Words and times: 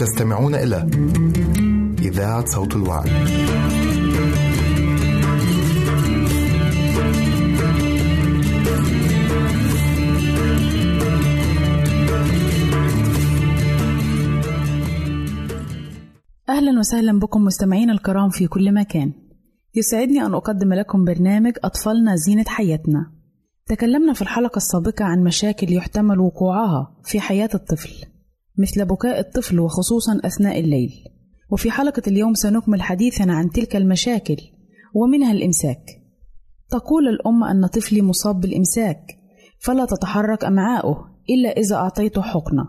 تستمعون 0.00 0.54
إلى 0.54 0.76
إذاعة 1.98 2.44
صوت 2.44 2.76
الوعد. 2.76 3.06
أهلا 16.48 16.78
وسهلا 16.78 17.18
بكم 17.18 17.44
مستمعين 17.44 17.90
الكرام 17.90 18.30
في 18.30 18.46
كل 18.46 18.74
مكان. 18.74 19.12
يسعدني 19.74 20.22
أن 20.22 20.34
أقدم 20.34 20.72
لكم 20.72 21.04
برنامج 21.04 21.52
أطفالنا 21.64 22.16
زينة 22.16 22.44
حياتنا. 22.46 23.12
تكلمنا 23.66 24.12
في 24.12 24.22
الحلقة 24.22 24.56
السابقة 24.56 25.04
عن 25.04 25.24
مشاكل 25.24 25.72
يحتمل 25.72 26.18
وقوعها 26.18 26.96
في 27.04 27.20
حياة 27.20 27.50
الطفل. 27.54 28.06
مثل 28.58 28.84
بكاء 28.84 29.20
الطفل 29.20 29.60
وخصوصا 29.60 30.20
أثناء 30.24 30.60
الليل. 30.60 30.90
وفي 31.50 31.70
حلقة 31.70 32.02
اليوم 32.06 32.34
سنكمل 32.34 32.82
حديثنا 32.82 33.32
عن 33.32 33.50
تلك 33.50 33.76
المشاكل 33.76 34.36
ومنها 34.94 35.32
الإمساك. 35.32 35.84
تقول 36.70 37.08
الأم 37.08 37.44
أن 37.44 37.66
طفلي 37.66 38.02
مصاب 38.02 38.40
بالإمساك 38.40 39.06
فلا 39.58 39.84
تتحرك 39.84 40.44
أمعاؤه 40.44 41.10
إلا 41.30 41.48
إذا 41.48 41.76
أعطيته 41.76 42.22
حقنة. 42.22 42.68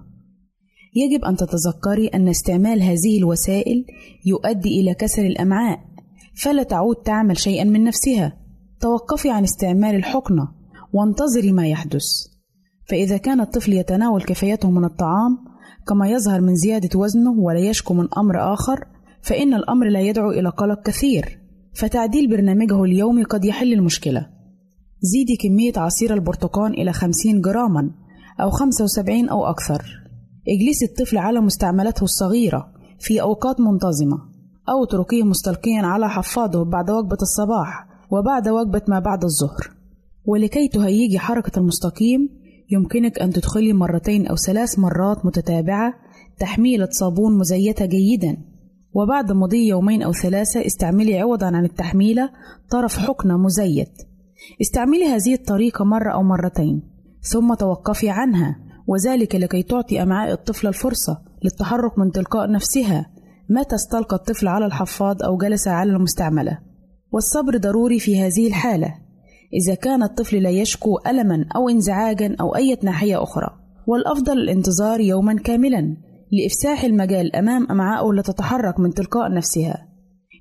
يجب 0.96 1.26
أن 1.26 1.36
تتذكري 1.36 2.08
أن 2.08 2.28
استعمال 2.28 2.82
هذه 2.82 3.18
الوسائل 3.18 3.86
يؤدي 4.26 4.82
إلى 4.82 4.94
كسر 4.94 5.22
الأمعاء 5.22 5.80
فلا 6.36 6.64
تعود 6.64 6.96
تعمل 6.96 7.38
شيئا 7.38 7.64
من 7.64 7.84
نفسها. 7.84 8.38
توقفي 8.80 9.30
عن 9.30 9.44
استعمال 9.44 9.96
الحقنة 9.96 10.48
وانتظري 10.94 11.52
ما 11.52 11.68
يحدث. 11.68 12.06
فإذا 12.90 13.18
كان 13.18 13.42
الطفل 13.42 13.74
يتناول 13.74 14.24
كفايته 14.24 14.72
من 14.72 14.86
الطعام 14.86 15.51
كما 15.88 16.10
يظهر 16.10 16.42
من 16.42 16.56
زيادة 16.56 17.00
وزنه 17.00 17.32
ولا 17.32 17.60
يشكو 17.60 17.94
من 17.94 18.08
أمر 18.18 18.54
آخر 18.54 18.86
فإن 19.22 19.54
الأمر 19.54 19.90
لا 19.90 20.02
يدعو 20.02 20.32
إلى 20.32 20.50
قلق 20.50 20.82
كثير 20.82 21.40
فتعديل 21.74 22.30
برنامجه 22.30 22.84
اليومي 22.84 23.24
قد 23.24 23.46
يحل 23.46 23.74
المشكلة. 23.74 24.28
زيدي 25.02 25.36
كمية 25.36 25.74
عصير 25.78 26.14
البرتقال 26.14 26.82
إلى 26.82 26.94
50 26.94 27.42
جراما 27.42 27.92
أو 28.42 28.50
75 28.50 29.30
أو 29.30 29.46
أكثر. 29.46 29.86
اجلسي 30.48 30.86
الطفل 30.86 31.18
على 31.18 31.42
مستعملته 31.42 32.04
الصغيرة 32.04 32.68
في 33.00 33.22
أوقات 33.22 33.60
منتظمة 33.60 34.18
أو 34.70 34.84
اتركيه 34.84 35.24
مستلقيا 35.24 35.82
على 35.82 36.10
حفاضه 36.10 36.66
بعد 36.66 36.92
وجبة 36.92 37.18
الصباح 37.22 37.88
وبعد 38.12 38.50
وجبة 38.50 38.82
ما 38.88 39.00
بعد 39.00 39.24
الظهر. 39.24 39.72
ولكي 40.26 40.68
تهيجي 40.68 41.20
حركة 41.20 41.60
المستقيم 41.60 42.41
يمكنك 42.72 43.20
أن 43.20 43.34
تدخلي 43.34 43.74
مرتين 43.74 44.28
أو 44.28 44.36
ثلاث 44.36 44.80
مرات 44.80 45.26
متتابعة 45.26 45.94
تحميلة 46.40 46.88
صابون 46.92 47.38
مزيتة 47.38 47.86
جيدا. 47.86 48.38
وبعد 48.94 49.32
مضي 49.32 49.68
يومين 49.68 50.02
أو 50.02 50.14
ثلاثة 50.14 50.66
استعملي 50.66 51.20
عوضا 51.20 51.46
عن 51.46 51.66
التحميلة 51.66 52.30
طرف 52.70 52.98
حقنة 52.98 53.38
مزيت. 53.38 53.94
استعملي 54.62 55.06
هذه 55.06 55.34
الطريقة 55.34 55.86
مرة 55.86 56.12
أو 56.14 56.24
مرتين 56.24 56.82
ثم 57.22 57.54
توقفي 57.54 58.10
عنها 58.10 58.56
وذلك 58.88 59.36
لكي 59.36 59.64
تعطي 59.64 60.04
أمعاء 60.04 60.32
الطفل 60.32 60.68
الفرصة 60.68 61.22
للتحرك 61.44 62.00
من 62.00 62.12
تلقاء 62.12 62.52
نفسها 62.52 63.12
متى 63.50 63.76
استلقى 63.76 64.16
الطفل 64.16 64.48
على 64.48 64.66
الحفاض 64.66 65.24
أو 65.24 65.38
جلس 65.38 65.68
على 65.68 65.92
المستعملة. 65.92 66.60
والصبر 67.12 67.58
ضروري 67.58 68.00
في 68.00 68.22
هذه 68.22 68.48
الحالة. 68.48 68.96
إذا 69.54 69.76
كان 69.76 70.04
الطفل 70.04 70.44
لا 70.44 70.50
يشكو 70.50 71.00
ألما 71.08 71.46
أو 71.56 71.70
انزعاجا 71.70 72.36
أو 72.42 72.56
أي 72.56 72.78
ناحية 72.84 73.24
أخرى. 73.24 73.50
والأفضل 73.88 74.34
الانتظار 74.34 75.00
يوما 75.00 75.34
كاملا 75.34 75.98
لإفساح 76.32 76.84
المجال 76.84 77.36
أمام 77.36 77.72
أمعائه 77.72 78.14
لتتحرك 78.14 78.80
من 78.80 78.94
تلقاء 78.94 79.34
نفسها. 79.34 79.88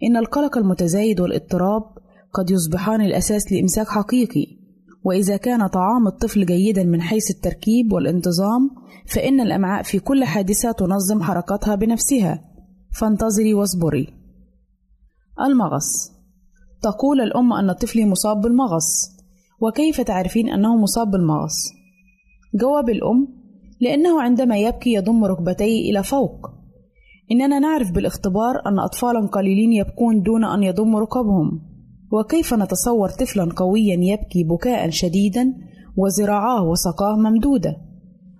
إن 0.02 0.16
القلق 0.16 0.58
المتزايد 0.58 1.20
والاضطراب 1.20 1.82
قد 2.32 2.50
يصبحان 2.50 3.00
الأساس 3.00 3.52
لإمساك 3.52 3.88
حقيقي. 3.88 4.46
وإذا 5.04 5.36
كان 5.36 5.66
طعام 5.66 6.06
الطفل 6.06 6.46
جيدا 6.46 6.84
من 6.84 7.02
حيث 7.02 7.30
التركيب 7.30 7.92
والانتظام 7.92 8.70
فإن 9.06 9.40
الأمعاء 9.40 9.82
في 9.82 9.98
كل 9.98 10.24
حادثة 10.24 10.72
تنظم 10.72 11.22
حركتها 11.22 11.74
بنفسها. 11.74 12.44
فانتظري 13.00 13.54
واصبري. 13.54 14.06
المغص 15.46 16.19
تقول 16.82 17.20
الأم 17.20 17.52
أن 17.52 17.72
طفلي 17.72 18.06
مصاب 18.06 18.40
بالمغص. 18.40 19.20
وكيف 19.60 20.00
تعرفين 20.00 20.48
أنه 20.48 20.76
مصاب 20.76 21.10
بالمغص؟ 21.10 21.56
جواب 22.54 22.88
الأم 22.90 23.28
لأنه 23.80 24.22
عندما 24.22 24.58
يبكي 24.58 24.92
يضم 24.92 25.24
ركبتيه 25.24 25.90
إلى 25.90 26.02
فوق. 26.02 26.50
إننا 27.32 27.58
نعرف 27.58 27.92
بالاختبار 27.92 28.62
أن 28.66 28.78
أطفالا 28.78 29.26
قليلين 29.26 29.72
يبكون 29.72 30.22
دون 30.22 30.44
أن 30.44 30.62
يضموا 30.62 31.00
ركبهم. 31.00 31.60
وكيف 32.12 32.54
نتصور 32.54 33.08
طفلا 33.08 33.52
قويا 33.56 33.96
يبكي 34.00 34.44
بكاء 34.44 34.90
شديدا 34.90 35.54
وذراعاه 35.96 36.62
وساقاه 36.64 37.16
ممدودة 37.16 37.76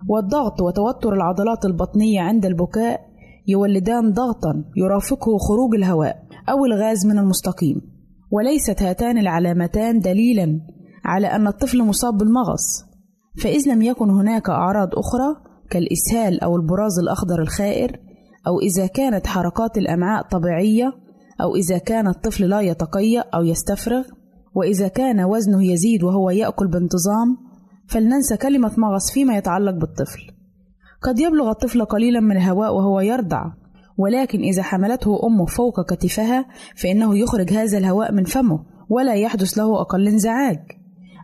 والضغط 0.09 0.61
وتوتر 0.61 1.13
العضلات 1.13 1.65
البطنية 1.65 2.21
عند 2.21 2.45
البكاء 2.45 3.01
يولدان 3.47 4.13
ضغطا 4.13 4.63
يرافقه 4.77 5.37
خروج 5.37 5.75
الهواء 5.75 6.23
أو 6.49 6.65
الغاز 6.65 7.05
من 7.05 7.17
المستقيم. 7.19 7.90
وليست 8.31 8.81
هاتان 8.81 9.17
العلامتان 9.17 9.99
دليلا 9.99 10.59
على 11.05 11.27
أن 11.27 11.47
الطفل 11.47 11.83
مصاب 11.83 12.17
بالمغص 12.17 12.85
فإذ 13.43 13.69
لم 13.69 13.81
يكن 13.81 14.09
هناك 14.09 14.49
أعراض 14.49 14.89
أخرى 14.93 15.51
كالإسهال 15.69 16.43
أو 16.43 16.55
البراز 16.55 16.99
الأخضر 16.99 17.41
الخائر 17.41 17.99
أو 18.47 18.59
إذا 18.59 18.87
كانت 18.87 19.27
حركات 19.27 19.77
الأمعاء 19.77 20.27
طبيعية 20.27 20.93
أو 21.41 21.55
إذا 21.55 21.77
كان 21.77 22.07
الطفل 22.07 22.49
لا 22.49 22.61
يتقيأ 22.61 23.23
أو 23.35 23.43
يستفرغ 23.43 24.03
وإذا 24.55 24.87
كان 24.87 25.23
وزنه 25.23 25.71
يزيد 25.71 26.03
وهو 26.03 26.29
يأكل 26.29 26.67
بانتظام 26.67 27.37
فلننسى 27.87 28.37
كلمة 28.37 28.71
مغص 28.77 29.11
فيما 29.13 29.37
يتعلق 29.37 29.71
بالطفل. 29.71 30.21
قد 31.01 31.19
يبلغ 31.19 31.49
الطفل 31.49 31.85
قليلا 31.85 32.19
من 32.19 32.37
الهواء 32.37 32.75
وهو 32.75 32.99
يرضع. 32.99 33.43
ولكن 34.01 34.39
إذا 34.41 34.63
حملته 34.63 35.19
أمه 35.27 35.45
فوق 35.45 35.93
كتفها 35.93 36.45
فإنه 36.75 37.17
يخرج 37.17 37.53
هذا 37.53 37.77
الهواء 37.77 38.11
من 38.11 38.23
فمه 38.23 38.59
ولا 38.89 39.13
يحدث 39.13 39.57
له 39.57 39.81
أقل 39.81 40.07
انزعاج 40.07 40.59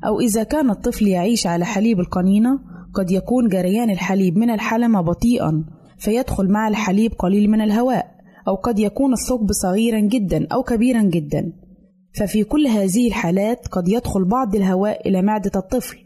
أو 0.05 0.19
إذا 0.19 0.43
كان 0.43 0.69
الطفل 0.69 1.07
يعيش 1.07 1.47
على 1.47 1.65
حليب 1.65 1.99
القنينة 1.99 2.59
قد 2.93 3.11
يكون 3.11 3.47
جريان 3.47 3.89
الحليب 3.89 4.37
من 4.37 4.49
الحلمة 4.49 5.01
بطيئا 5.01 5.63
فيدخل 5.97 6.51
مع 6.51 6.67
الحليب 6.67 7.13
قليل 7.13 7.49
من 7.49 7.61
الهواء 7.61 8.17
أو 8.47 8.55
قد 8.55 8.79
يكون 8.79 9.13
الثقب 9.13 9.51
صغيرا 9.51 9.99
جدا 9.99 10.47
أو 10.51 10.63
كبيرا 10.63 11.01
جدا. 11.01 11.53
ففي 12.13 12.43
كل 12.43 12.67
هذه 12.67 13.07
الحالات 13.07 13.67
قد 13.67 13.87
يدخل 13.87 14.25
بعض 14.25 14.55
الهواء 14.55 15.09
إلى 15.09 15.21
معدة 15.21 15.51
الطفل. 15.55 15.97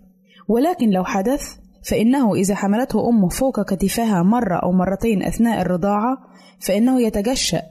ولكن 0.47 0.89
لو 0.89 1.03
حدث 1.03 1.41
فإنه 1.89 2.35
إذا 2.35 2.55
حملته 2.55 3.09
أمه 3.09 3.29
فوق 3.29 3.61
كتفها 3.73 4.23
مرة 4.23 4.55
أو 4.55 4.71
مرتين 4.71 5.23
أثناء 5.23 5.61
الرضاعة 5.61 6.17
فإنه 6.59 7.01
يتجشأ 7.01 7.61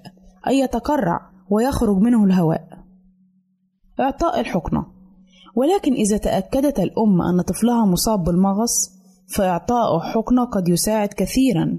أي 0.49 0.59
يتقرع 0.59 1.21
ويخرج 1.51 1.97
منه 1.97 2.25
الهواء. 2.25 2.69
إعطاء 4.01 4.41
الحقنة 4.41 4.87
ولكن 5.57 5.93
إذا 5.93 6.17
تأكدت 6.17 6.81
الأم 6.81 7.23
أن 7.23 7.41
طفلها 7.41 7.85
مصاب 7.87 8.25
بالمغص 8.25 8.91
فإعطاء 9.37 9.99
حقنة 10.01 10.45
قد 10.45 10.69
يساعد 10.69 11.09
كثيرا. 11.09 11.79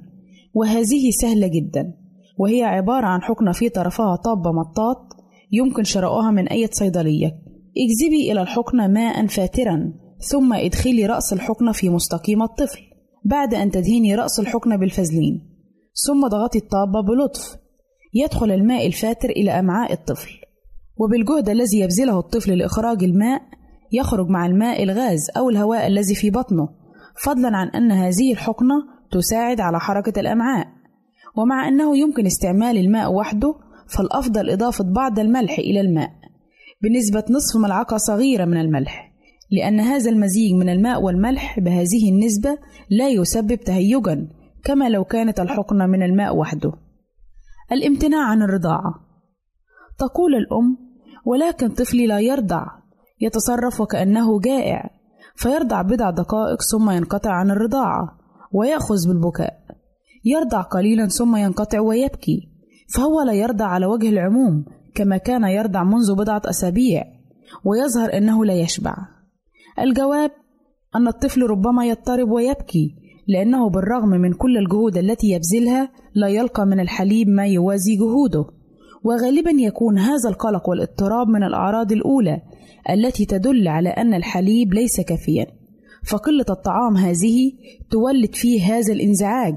وهذه 0.53 1.09
سهلة 1.21 1.47
جدا. 1.47 1.93
وهي 2.37 2.63
عبارة 2.63 3.05
عن 3.05 3.21
حقنة 3.21 3.51
في 3.51 3.69
طرفها 3.69 4.15
طابة 4.15 4.51
مطاط 4.51 4.97
يمكن 5.51 5.83
شراؤها 5.83 6.31
من 6.31 6.47
أي 6.47 6.67
صيدلية. 6.71 7.27
اجذبي 7.77 8.31
إلى 8.31 8.41
الحقنة 8.41 8.87
ماء 8.87 9.27
فاترا. 9.27 9.93
ثم 10.21 10.53
ادخلي 10.53 11.05
رأس 11.05 11.33
الحقنة 11.33 11.71
في 11.71 11.89
مستقيم 11.89 12.43
الطفل 12.43 12.79
بعد 13.25 13.53
أن 13.53 13.71
تدهيني 13.71 14.15
رأس 14.15 14.39
الحقنة 14.39 14.75
بالفازلين. 14.75 15.41
ثم 16.07 16.27
ضغطي 16.27 16.57
الطابة 16.57 17.01
بلطف. 17.01 17.57
يدخل 18.13 18.51
الماء 18.51 18.87
الفاتر 18.87 19.29
إلى 19.29 19.51
أمعاء 19.51 19.93
الطفل. 19.93 20.29
وبالجهد 20.97 21.49
الذي 21.49 21.79
يبذله 21.79 22.19
الطفل 22.19 22.57
لإخراج 22.57 23.03
الماء 23.03 23.41
يخرج 23.91 24.29
مع 24.29 24.45
الماء 24.45 24.83
الغاز 24.83 25.27
أو 25.37 25.49
الهواء 25.49 25.87
الذي 25.87 26.15
في 26.15 26.29
بطنه 26.29 26.69
فضلا 27.23 27.57
عن 27.57 27.67
أن 27.67 27.91
هذه 27.91 28.31
الحقنة 28.31 28.75
تساعد 29.11 29.61
على 29.61 29.79
حركة 29.79 30.19
الأمعاء. 30.19 30.67
ومع 31.37 31.67
أنه 31.67 31.97
يمكن 31.97 32.25
استعمال 32.25 32.77
الماء 32.77 33.13
وحده 33.13 33.55
فالأفضل 33.87 34.49
إضافة 34.49 34.83
بعض 34.83 35.19
الملح 35.19 35.59
إلى 35.59 35.81
الماء. 35.81 36.11
بنسبة 36.83 37.23
نصف 37.29 37.57
ملعقة 37.57 37.97
صغيرة 37.97 38.45
من 38.45 38.57
الملح. 38.57 39.10
لأن 39.51 39.79
هذا 39.79 40.09
المزيج 40.09 40.53
من 40.53 40.69
الماء 40.69 41.01
والملح 41.01 41.59
بهذه 41.59 42.09
النسبة 42.09 42.57
لا 42.89 43.09
يسبب 43.09 43.55
تهيجا 43.55 44.27
كما 44.63 44.89
لو 44.89 45.03
كانت 45.03 45.39
الحقنة 45.39 45.85
من 45.85 46.03
الماء 46.03 46.35
وحده. 46.35 46.71
الامتناع 47.71 48.29
عن 48.29 48.41
الرضاعة. 48.41 48.93
تقول 49.97 50.35
الأم 50.35 50.77
ولكن 51.25 51.69
طفلي 51.69 52.07
لا 52.07 52.19
يرضع 52.19 52.65
يتصرف 53.21 53.81
وكأنه 53.81 54.39
جائع 54.39 54.89
فيرضع 55.35 55.81
بضع 55.81 56.09
دقائق 56.09 56.61
ثم 56.61 56.89
ينقطع 56.89 57.31
عن 57.31 57.51
الرضاعة 57.51 58.17
ويأخذ 58.53 59.07
بالبكاء. 59.07 59.53
يرضع 60.25 60.61
قليلا 60.61 61.07
ثم 61.07 61.35
ينقطع 61.35 61.79
ويبكي 61.79 62.49
فهو 62.95 63.21
لا 63.21 63.33
يرضع 63.33 63.65
على 63.65 63.85
وجه 63.85 64.09
العموم 64.09 64.65
كما 64.95 65.17
كان 65.17 65.43
يرضع 65.43 65.83
منذ 65.83 66.15
بضعة 66.15 66.41
أسابيع 66.45 67.03
ويظهر 67.65 68.17
أنه 68.17 68.45
لا 68.45 68.53
يشبع. 68.53 68.95
الجواب 69.79 70.31
أن 70.95 71.07
الطفل 71.07 71.41
ربما 71.41 71.85
يضطرب 71.85 72.29
ويبكي 72.31 72.95
لأنه 73.27 73.69
بالرغم 73.69 74.09
من 74.09 74.33
كل 74.33 74.57
الجهود 74.57 74.97
التي 74.97 75.27
يبذلها 75.27 75.91
لا 76.15 76.27
يلقى 76.27 76.65
من 76.65 76.79
الحليب 76.79 77.29
ما 77.29 77.47
يوازي 77.47 77.95
جهوده. 77.95 78.45
وغالبا 79.03 79.51
يكون 79.51 79.97
هذا 79.97 80.29
القلق 80.29 80.69
والاضطراب 80.69 81.27
من 81.27 81.43
الأعراض 81.43 81.91
الأولى 81.91 82.41
التي 82.89 83.25
تدل 83.25 83.67
على 83.67 83.89
أن 83.89 84.13
الحليب 84.13 84.73
ليس 84.73 85.01
كافيا. 85.01 85.47
فقلة 86.09 86.45
الطعام 86.49 86.97
هذه 86.97 87.51
تولد 87.91 88.35
فيه 88.35 88.63
هذا 88.63 88.93
الإنزعاج 88.93 89.55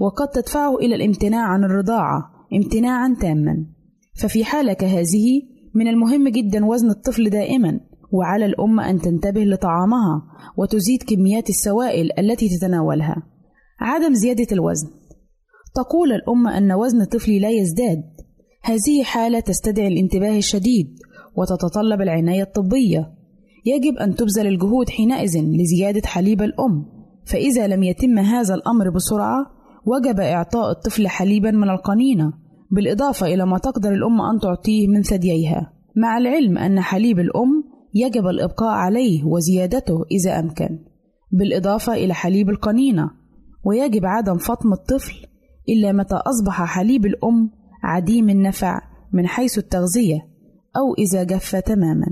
وقد 0.00 0.28
تدفعه 0.28 0.76
إلى 0.76 0.94
الامتناع 0.94 1.46
عن 1.46 1.64
الرضاعة 1.64 2.30
امتناعا 2.52 3.16
تاما. 3.20 3.66
ففي 4.22 4.44
حالة 4.44 4.72
كهذه 4.72 5.42
من 5.74 5.88
المهم 5.88 6.28
جدا 6.28 6.66
وزن 6.66 6.90
الطفل 6.90 7.30
دائما. 7.30 7.80
وعلى 8.12 8.46
الأم 8.46 8.80
أن 8.80 8.98
تنتبه 8.98 9.44
لطعامها 9.44 10.22
وتزيد 10.56 11.02
كميات 11.02 11.50
السوائل 11.50 12.08
التي 12.18 12.48
تتناولها. 12.48 13.16
عدم 13.80 14.14
زيادة 14.14 14.46
الوزن. 14.52 14.88
تقول 15.74 16.12
الأم 16.12 16.48
أن 16.48 16.72
وزن 16.72 17.04
طفلي 17.04 17.38
لا 17.38 17.50
يزداد. 17.50 18.02
هذه 18.62 19.02
حالة 19.04 19.40
تستدعي 19.40 19.88
الانتباه 19.88 20.36
الشديد 20.36 20.86
وتتطلب 21.36 22.00
العناية 22.00 22.42
الطبية. 22.42 23.12
يجب 23.66 23.96
أن 23.96 24.14
تبذل 24.14 24.46
الجهود 24.46 24.90
حينئذ 24.90 25.38
لزيادة 25.38 26.02
حليب 26.06 26.42
الأم. 26.42 26.86
فإذا 27.24 27.66
لم 27.66 27.82
يتم 27.82 28.18
هذا 28.18 28.54
الأمر 28.54 28.90
بسرعة 28.90 29.46
وجب 29.86 30.20
إعطاء 30.20 30.70
الطفل 30.70 31.08
حليبا 31.08 31.50
من 31.50 31.70
القنينة 31.70 32.32
بالإضافة 32.70 33.26
إلى 33.26 33.46
ما 33.46 33.58
تقدر 33.58 33.92
الأم 33.92 34.20
أن 34.20 34.38
تعطيه 34.42 34.88
من 34.88 35.02
ثدييها. 35.02 35.72
مع 35.96 36.18
العلم 36.18 36.58
أن 36.58 36.80
حليب 36.80 37.18
الأم 37.18 37.71
يجب 37.94 38.26
الإبقاء 38.26 38.70
عليه 38.70 39.24
وزيادته 39.24 40.04
إذا 40.10 40.38
أمكن 40.38 40.78
بالإضافة 41.32 41.94
إلى 41.94 42.14
حليب 42.14 42.50
القنينة. 42.50 43.10
ويجب 43.64 44.04
عدم 44.04 44.38
فطم 44.38 44.72
الطفل 44.72 45.14
إلا 45.68 45.92
متى 45.92 46.14
أصبح 46.14 46.64
حليب 46.64 47.06
الأم 47.06 47.50
عديم 47.82 48.28
النفع 48.28 48.80
من 49.12 49.26
حيث 49.26 49.58
التغذية 49.58 50.18
أو 50.76 50.94
إذا 50.98 51.24
جف 51.24 51.56
تماما. 51.56 52.06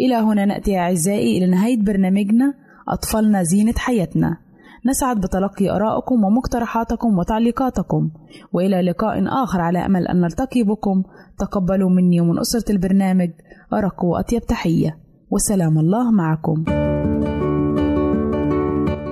إلى 0.00 0.14
هنا 0.14 0.44
نأتي 0.44 0.78
أعزائي 0.78 1.38
إلى 1.38 1.46
نهاية 1.46 1.82
برنامجنا 1.82 2.54
أطفالنا 2.88 3.42
زينة 3.42 3.74
حياتنا. 3.76 4.43
نسعد 4.86 5.20
بتلقي 5.20 5.70
آرائكم 5.70 6.24
ومقترحاتكم 6.24 7.18
وتعليقاتكم. 7.18 8.10
وإلى 8.52 8.82
لقاء 8.82 9.44
آخر 9.44 9.60
على 9.60 9.86
أمل 9.86 10.06
أن 10.08 10.20
نلتقي 10.20 10.62
بكم. 10.62 11.02
تقبلوا 11.38 11.90
مني 11.90 12.20
ومن 12.20 12.38
أسرة 12.38 12.72
البرنامج 12.72 13.30
أرق 13.72 14.04
وأطيب 14.04 14.42
تحية. 14.42 14.98
وسلام 15.30 15.78
الله 15.78 16.10
معكم. 16.10 16.64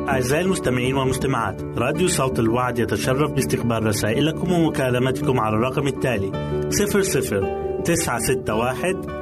أعزائي 0.09 0.45
المستمعين 0.45 0.95
والمستمعات 0.95 1.63
راديو 1.63 2.09
صوت 2.09 2.39
الوعد 2.39 2.79
يتشرف 2.79 3.33
باستقبال 3.33 3.87
رسائلكم 3.87 4.53
ومكالمتكم 4.53 5.41
على 5.41 5.57
الرقم 5.57 5.87
التالي 5.87 6.33
00 6.69 7.83
961 7.85 9.22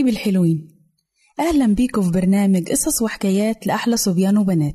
حبايبي 0.00 0.18
الحلوين. 0.18 0.68
أهلا 1.40 1.66
بيكم 1.66 2.02
في 2.02 2.10
برنامج 2.10 2.68
قصص 2.68 3.02
وحكايات 3.02 3.66
لأحلى 3.66 3.96
صبيان 3.96 4.38
وبنات. 4.38 4.74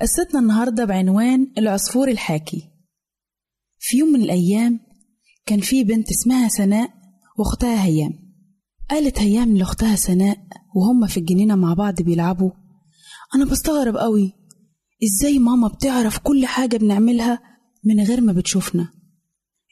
قصتنا 0.00 0.40
النهاردة 0.40 0.84
بعنوان 0.84 1.52
العصفور 1.58 2.08
الحاكي. 2.08 2.68
في 3.78 3.96
يوم 3.98 4.08
من 4.08 4.22
الأيام 4.22 4.80
كان 5.46 5.60
في 5.60 5.84
بنت 5.84 6.10
اسمها 6.10 6.48
سناء 6.48 6.99
واختها 7.40 7.84
هيام. 7.84 8.12
قالت 8.90 9.18
هيام 9.18 9.56
لأختها 9.56 9.96
سناء 9.96 10.38
وهما 10.76 11.06
في 11.06 11.20
الجنينة 11.20 11.54
مع 11.54 11.74
بعض 11.74 12.02
بيلعبوا. 12.02 12.50
أنا 13.34 13.44
بستغرب 13.44 13.96
قوي. 13.96 14.32
إزاي 15.04 15.38
ماما 15.38 15.68
بتعرف 15.68 16.18
كل 16.18 16.46
حاجة 16.46 16.76
بنعملها 16.76 17.40
من 17.84 18.00
غير 18.00 18.20
ما 18.20 18.32
بتشوفنا؟ 18.32 18.88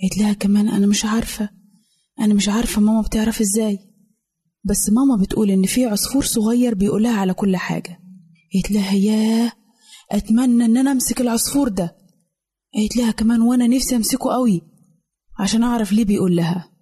قالت 0.03 0.19
لها 0.19 0.33
كمان 0.33 0.69
أنا 0.69 0.87
مش 0.87 1.05
عارفة. 1.05 1.49
أنا 2.21 2.35
مش 2.35 2.49
عارفة 2.49 2.81
ماما 2.81 3.01
بتعرف 3.01 3.41
إزاي. 3.41 3.79
بس 4.65 4.91
ماما 4.91 5.23
بتقول 5.23 5.51
إن 5.51 5.67
في 5.67 5.85
عصفور 5.87 6.25
صغير 6.25 6.75
بيقولها 6.75 7.21
على 7.21 7.35
كل 7.35 7.57
حاجة. 7.57 7.99
قالت 8.55 8.71
لها 8.71 8.93
ياه 8.93 9.53
أتمنى 10.13 10.65
إن 10.65 10.77
أنا 10.77 10.93
أمسك 10.93 11.21
العصفور 11.21 11.69
ده. 11.69 11.97
قالت 12.75 12.97
لها 12.97 13.11
كمان 13.11 13.41
وأنا 13.41 13.67
نفسي 13.67 13.97
أمسكه 13.97 14.31
قوي 14.31 14.63
عشان 15.39 15.63
أعرف 15.63 15.93
ليه 15.93 16.05
بيقول 16.05 16.37
لها. 16.37 16.78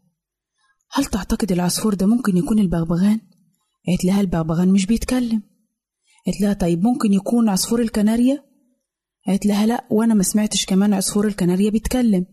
هل 0.93 1.05
تعتقد 1.05 1.53
العصفور 1.53 1.95
ده 1.95 2.07
ممكن 2.07 2.37
يكون 2.37 2.59
البغبغان؟ 2.59 3.21
قالت 3.87 4.05
لها 4.05 4.21
البغبغان 4.21 4.69
مش 4.69 4.87
بيتكلم. 4.87 5.43
قالت 6.27 6.41
لها 6.41 6.53
طيب 6.53 6.83
ممكن 6.83 7.13
يكون 7.13 7.49
عصفور 7.49 7.81
الكناريا؟ 7.81 8.45
قالت 9.27 9.47
لها 9.47 9.67
لأ 9.67 9.87
وأنا 9.91 10.15
ما 10.15 10.23
سمعتش 10.23 10.67
كمان 10.67 10.95
عصفور 10.95 11.27
الكناريا 11.27 11.71
بيتكلم. 11.71 12.27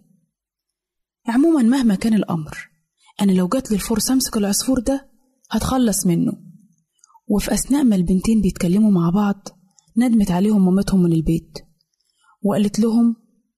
عموما 1.27 1.61
مهما 1.61 1.95
كان 1.95 2.13
الأمر 2.13 2.69
أنا 3.21 3.31
لو 3.31 3.47
جات 3.47 3.71
لي 3.71 3.75
الفرصة 3.75 4.13
أمسك 4.13 4.37
العصفور 4.37 4.79
ده 4.79 5.09
هتخلص 5.51 6.05
منه. 6.05 6.31
وفي 7.27 7.53
أثناء 7.53 7.83
ما 7.83 7.95
البنتين 7.95 8.41
بيتكلموا 8.41 8.91
مع 8.91 9.09
بعض 9.09 9.47
ندمت 9.97 10.31
عليهم 10.31 10.65
مامتهم 10.65 11.03
من 11.03 11.13
البيت. 11.13 11.57
وقالت 12.43 12.79
لهم 12.79 13.15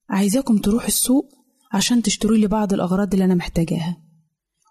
عايزاكم 0.09 0.57
تروحوا 0.57 0.87
السوق 0.87 1.25
عشان 1.73 2.01
تشتروا 2.01 2.37
لي 2.37 2.47
بعض 2.47 2.73
الأغراض 2.73 3.13
اللي 3.13 3.25
أنا 3.25 3.35
محتاجاها. 3.35 4.04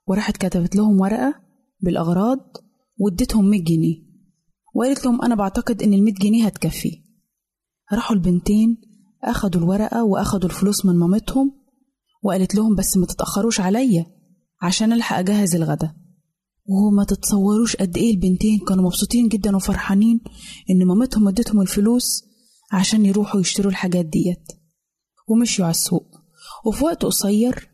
وراحت 0.06 0.36
كتبت 0.36 0.76
لهم 0.76 1.00
ورقة 1.00 1.34
بالأغراض 1.80 2.56
واديتهم 2.98 3.44
100 3.44 3.64
جنيه. 3.64 3.96
وقالت 4.74 5.04
لهم 5.04 5.22
أنا 5.22 5.34
بعتقد 5.34 5.82
إن 5.82 5.94
ال 5.94 6.04
100 6.04 6.14
جنيه 6.14 6.46
هتكفي. 6.46 7.02
راحوا 7.92 8.16
البنتين 8.16 8.80
أخدوا 9.24 9.60
الورقة 9.60 10.04
وأخدوا 10.04 10.48
الفلوس 10.48 10.84
من 10.86 10.94
مامتهم 10.94 11.52
وقالت 12.22 12.54
لهم 12.54 12.74
بس 12.74 12.96
ما 12.96 13.06
تتأخروش 13.06 13.60
عليا 13.60 14.06
عشان 14.62 14.92
ألحق 14.92 15.18
أجهز 15.18 15.54
الغدا. 15.54 15.94
وما 16.66 17.04
تتصوروش 17.04 17.76
قد 17.76 17.96
إيه 17.96 18.10
البنتين 18.10 18.58
كانوا 18.58 18.84
مبسوطين 18.84 19.28
جدا 19.28 19.56
وفرحانين 19.56 20.20
إن 20.70 20.86
مامتهم 20.86 21.28
ادتهم 21.28 21.60
الفلوس 21.60 22.24
عشان 22.72 23.06
يروحوا 23.06 23.40
يشتروا 23.40 23.70
الحاجات 23.70 24.06
ديت. 24.06 24.52
ومشيوا 25.28 25.66
على 25.66 25.74
السوق. 25.74 26.20
وفي 26.66 26.84
وقت 26.84 27.04
قصير 27.04 27.68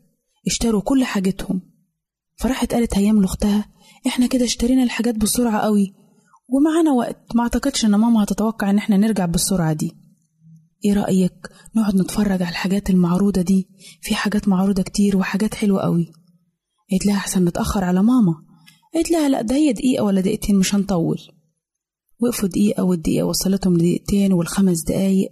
اشتروا 0.47 0.81
كل 0.81 1.03
حاجتهم. 1.03 1.70
فراحت 2.41 2.73
قالت 2.73 2.97
هيام 2.97 3.21
لأختها 3.21 3.65
إحنا 4.07 4.27
كده 4.27 4.45
اشترينا 4.45 4.83
الحاجات 4.83 5.15
بسرعة 5.15 5.59
قوي 5.59 5.93
ومعانا 6.49 6.91
وقت 6.91 7.35
ما 7.35 7.43
أعتقدش 7.43 7.85
إن 7.85 7.95
ماما 7.95 8.23
هتتوقع 8.23 8.69
إن 8.69 8.77
إحنا 8.77 8.97
نرجع 8.97 9.25
بالسرعة 9.25 9.73
دي. 9.73 9.91
إيه 10.85 10.93
رأيك 10.93 11.33
نقعد 11.75 11.95
نتفرج 11.95 12.41
على 12.41 12.49
الحاجات 12.49 12.89
المعروضة 12.89 13.41
دي؟ 13.41 13.67
في 14.01 14.15
حاجات 14.15 14.47
معروضة 14.47 14.83
كتير 14.83 15.17
وحاجات 15.17 15.55
حلوة 15.55 15.81
قوي. 15.81 16.11
قالت 16.91 17.05
لها 17.05 17.15
أحسن 17.15 17.45
نتأخر 17.45 17.83
على 17.83 18.03
ماما. 18.03 18.33
قالت 18.93 19.11
لها 19.11 19.29
لا 19.29 19.41
ده 19.41 19.55
هي 19.55 19.73
دقيقة 19.73 20.03
ولا 20.03 20.21
دقيقتين 20.21 20.55
مش 20.55 20.75
هنطول. 20.75 21.17
وقفوا 22.19 22.49
دقيقة 22.49 22.83
والدقيقة 22.83 23.25
وصلتهم 23.25 23.73
لدقيقتين 23.73 24.33
والخمس 24.33 24.83
دقايق 24.83 25.29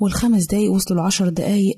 والخمس 0.00 0.46
دقايق 0.46 0.72
وصلوا 0.72 1.00
لعشر 1.02 1.28
دقايق 1.28 1.76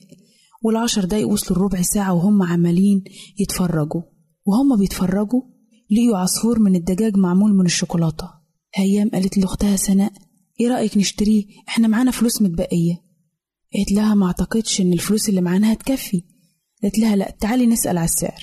والعشر 0.62 1.04
دقايق 1.04 1.28
وصلوا 1.28 1.58
لربع 1.58 1.82
ساعة 1.82 2.14
وهم 2.14 2.42
عمالين 2.42 3.04
يتفرجوا. 3.38 4.02
وهم 4.48 4.76
بيتفرجوا 4.78 5.42
لقيوا 5.90 6.18
عصفور 6.18 6.58
من 6.58 6.76
الدجاج 6.76 7.16
معمول 7.16 7.54
من 7.54 7.66
الشوكولاتة. 7.66 8.30
هيام 8.74 9.08
قالت 9.08 9.38
لأختها 9.38 9.76
سناء 9.76 10.12
إيه 10.60 10.68
رأيك 10.68 10.96
نشتريه؟ 10.96 11.44
إحنا 11.68 11.88
معانا 11.88 12.10
فلوس 12.10 12.42
متبقية. 12.42 13.02
قالت 13.74 13.92
لها 13.92 14.14
ما 14.14 14.26
أعتقدش 14.26 14.80
إن 14.80 14.92
الفلوس 14.92 15.28
اللي 15.28 15.40
معانا 15.40 15.72
هتكفي. 15.72 16.22
قالت 16.82 16.98
لها 16.98 17.16
لا 17.16 17.36
تعالي 17.40 17.66
نسأل 17.66 17.98
على 17.98 18.04
السعر. 18.04 18.42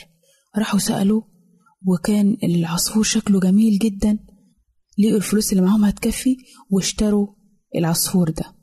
راحوا 0.57 0.79
سألوا 0.79 1.21
وكان 1.85 2.37
العصفور 2.43 3.03
شكله 3.03 3.39
جميل 3.39 3.79
جدا. 3.79 4.19
لقوا 4.97 5.17
الفلوس 5.17 5.51
اللي 5.51 5.63
معاهم 5.63 5.85
هتكفي 5.85 6.37
واشتروا 6.69 7.27
العصفور 7.75 8.29
ده. 8.29 8.55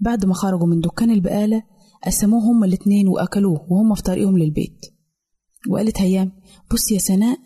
بعد 0.00 0.24
ما 0.26 0.34
خرجوا 0.34 0.66
من 0.66 0.80
دكان 0.80 1.10
البقالة 1.10 1.62
قسموه 2.06 2.40
هما 2.40 2.66
الاتنين 2.66 3.08
وأكلوه 3.08 3.66
وهما 3.72 3.94
في 3.94 4.02
طريقهم 4.02 4.38
للبيت. 4.38 4.97
وقالت 5.68 6.00
هيام 6.00 6.32
بصي 6.72 6.94
يا 6.94 6.98
سناء 6.98 7.38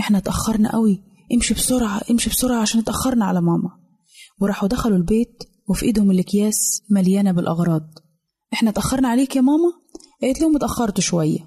إحنا 0.00 0.18
اتأخرنا 0.18 0.72
قوي 0.72 1.02
امشي 1.34 1.54
بسرعة 1.54 2.00
امشي 2.10 2.30
بسرعة 2.30 2.60
عشان 2.60 2.80
اتأخرنا 2.80 3.24
على 3.24 3.40
ماما. 3.40 3.70
وراحوا 4.40 4.68
دخلوا 4.68 4.96
البيت 4.96 5.42
وفي 5.68 5.86
إيدهم 5.86 6.10
الأكياس 6.10 6.82
مليانة 6.90 7.32
بالأغراض. 7.32 7.88
إحنا 8.52 8.70
اتأخرنا 8.70 9.08
عليك 9.08 9.36
يا 9.36 9.40
ماما؟ 9.40 9.72
قالت 10.22 10.40
لهم 10.40 10.56
اتأخرت 10.56 11.00
شوية. 11.00 11.38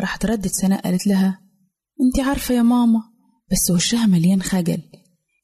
راحت 0.00 0.26
ردت 0.26 0.52
سناء 0.52 0.82
قالت 0.82 1.06
لها 1.06 1.40
انت 2.00 2.26
عارفة 2.26 2.54
يا 2.54 2.62
ماما 2.62 3.02
بس 3.52 3.70
وشها 3.70 4.06
مليان 4.06 4.42
خجل 4.42 4.82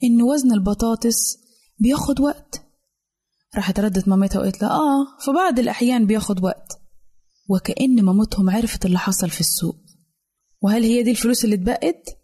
إن 0.04 0.22
وزن 0.22 0.52
البطاطس 0.52 1.36
بياخد 1.78 2.20
وقت. 2.20 2.62
راحت 3.56 3.80
ردت 3.80 4.08
مامتها 4.08 4.38
وقالت 4.38 4.62
لها 4.62 4.70
آه 4.70 5.18
في 5.24 5.30
بعض 5.32 5.58
الأحيان 5.58 6.06
بياخد 6.06 6.44
وقت. 6.44 6.80
وكأن 7.48 8.02
مامتهم 8.04 8.50
عرفت 8.50 8.86
اللي 8.86 8.98
حصل 8.98 9.30
في 9.30 9.40
السوق. 9.40 9.76
وهل 10.62 10.82
هي 10.82 11.02
دي 11.02 11.10
الفلوس 11.10 11.44
اللي 11.44 11.54
اتبقت؟ 11.56 12.18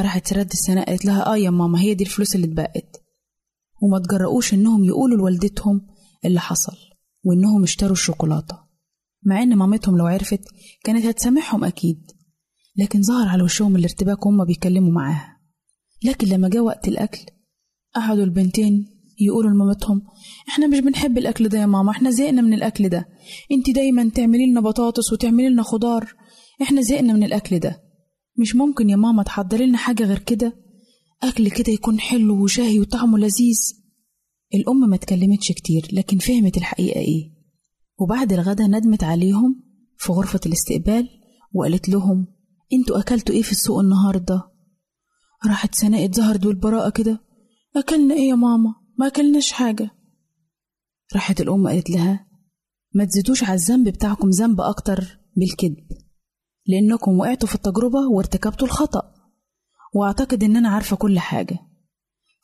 راحت 0.00 0.32
ردت 0.32 0.56
سناء 0.56 0.86
قالت 0.86 1.04
لها 1.04 1.26
آه 1.32 1.36
يا 1.36 1.50
ماما 1.50 1.80
هي 1.80 1.94
دي 1.94 2.04
الفلوس 2.04 2.34
اللي 2.34 2.46
اتبقت. 2.46 3.02
وما 3.82 3.98
تجرؤوش 3.98 4.54
إنهم 4.54 4.84
يقولوا 4.84 5.16
لوالدتهم 5.18 5.86
اللي 6.24 6.40
حصل 6.40 6.76
وإنهم 7.24 7.62
اشتروا 7.62 7.92
الشوكولاتة 7.92 8.58
مع 9.22 9.42
إن 9.42 9.56
مامتهم 9.56 9.98
لو 9.98 10.06
عرفت 10.06 10.40
كانت 10.84 11.06
هتسامحهم 11.06 11.64
أكيد. 11.64 12.10
لكن 12.76 13.02
ظهر 13.02 13.28
على 13.28 13.42
وشهم 13.42 13.76
الارتباك 13.76 14.26
وهم 14.26 14.44
بيتكلموا 14.44 14.92
معاها. 14.92 15.36
لكن 16.04 16.28
لما 16.28 16.48
جه 16.48 16.60
وقت 16.60 16.88
الأكل 16.88 17.20
قعدوا 17.94 18.24
البنتين 18.24 18.86
يقولوا 19.20 19.50
لمامتهم 19.50 20.02
إحنا 20.48 20.66
مش 20.66 20.78
بنحب 20.78 21.18
الأكل 21.18 21.48
ده 21.48 21.58
يا 21.58 21.66
ماما 21.66 21.90
إحنا 21.90 22.10
زهقنا 22.10 22.42
من 22.42 22.54
الأكل 22.54 22.88
ده. 22.88 23.08
انت 23.52 23.70
دايما 23.70 24.10
تعملي 24.10 24.46
لنا 24.50 24.60
بطاطس 24.60 25.12
وتعملي 25.12 25.48
لنا 25.48 25.62
خضار. 25.62 26.14
إحنا 26.62 26.82
زهقنا 26.82 27.12
من 27.12 27.22
الأكل 27.24 27.58
ده. 27.58 27.82
مش 28.38 28.56
ممكن 28.56 28.90
يا 28.90 28.96
ماما 28.96 29.22
تحضري 29.22 29.66
لنا 29.66 29.78
حاجة 29.78 30.04
غير 30.04 30.18
كده؟ 30.18 30.56
أكل 31.22 31.50
كده 31.50 31.72
يكون 31.72 32.00
حلو 32.00 32.44
وشهي 32.44 32.80
وطعمه 32.80 33.18
لذيذ. 33.18 33.58
الأم 34.54 34.90
ما 34.90 34.96
اتكلمتش 34.96 35.52
كتير 35.52 35.88
لكن 35.92 36.18
فهمت 36.18 36.56
الحقيقة 36.56 37.00
إيه. 37.00 37.32
وبعد 37.98 38.32
الغدا 38.32 38.66
ندمت 38.66 39.04
عليهم 39.04 39.62
في 39.98 40.12
غرفة 40.12 40.40
الاستقبال 40.46 41.08
وقالت 41.54 41.88
لهم 41.88 42.26
أنتوا 42.72 43.00
أكلتوا 43.00 43.34
إيه 43.34 43.42
في 43.42 43.52
السوق 43.52 43.78
النهاردة؟ 43.80 44.42
راحت 45.46 45.74
سناء 45.74 46.04
اتظهر 46.04 46.36
دول 46.36 46.54
براءة 46.54 46.90
كده 46.90 47.20
أكلنا 47.76 48.14
إيه 48.14 48.28
يا 48.28 48.34
ماما؟ 48.34 48.74
ما 48.98 49.06
أكلناش 49.06 49.52
حاجة. 49.52 49.90
راحت 51.14 51.40
الأم 51.40 51.68
قالت 51.68 51.90
لها 51.90 52.26
ما 52.94 53.04
تزيدوش 53.04 53.44
على 53.44 53.54
الذنب 53.54 53.88
بتاعكم 53.88 54.30
ذنب 54.30 54.60
أكتر 54.60 55.18
بالكذب. 55.36 56.01
لأنكم 56.66 57.18
وقعتوا 57.18 57.48
في 57.48 57.54
التجربة 57.54 57.98
وارتكبتوا 58.08 58.66
الخطأ. 58.66 59.02
وأعتقد 59.94 60.44
إن 60.44 60.56
أنا 60.56 60.68
عارفة 60.68 60.96
كل 60.96 61.18
حاجة. 61.18 61.58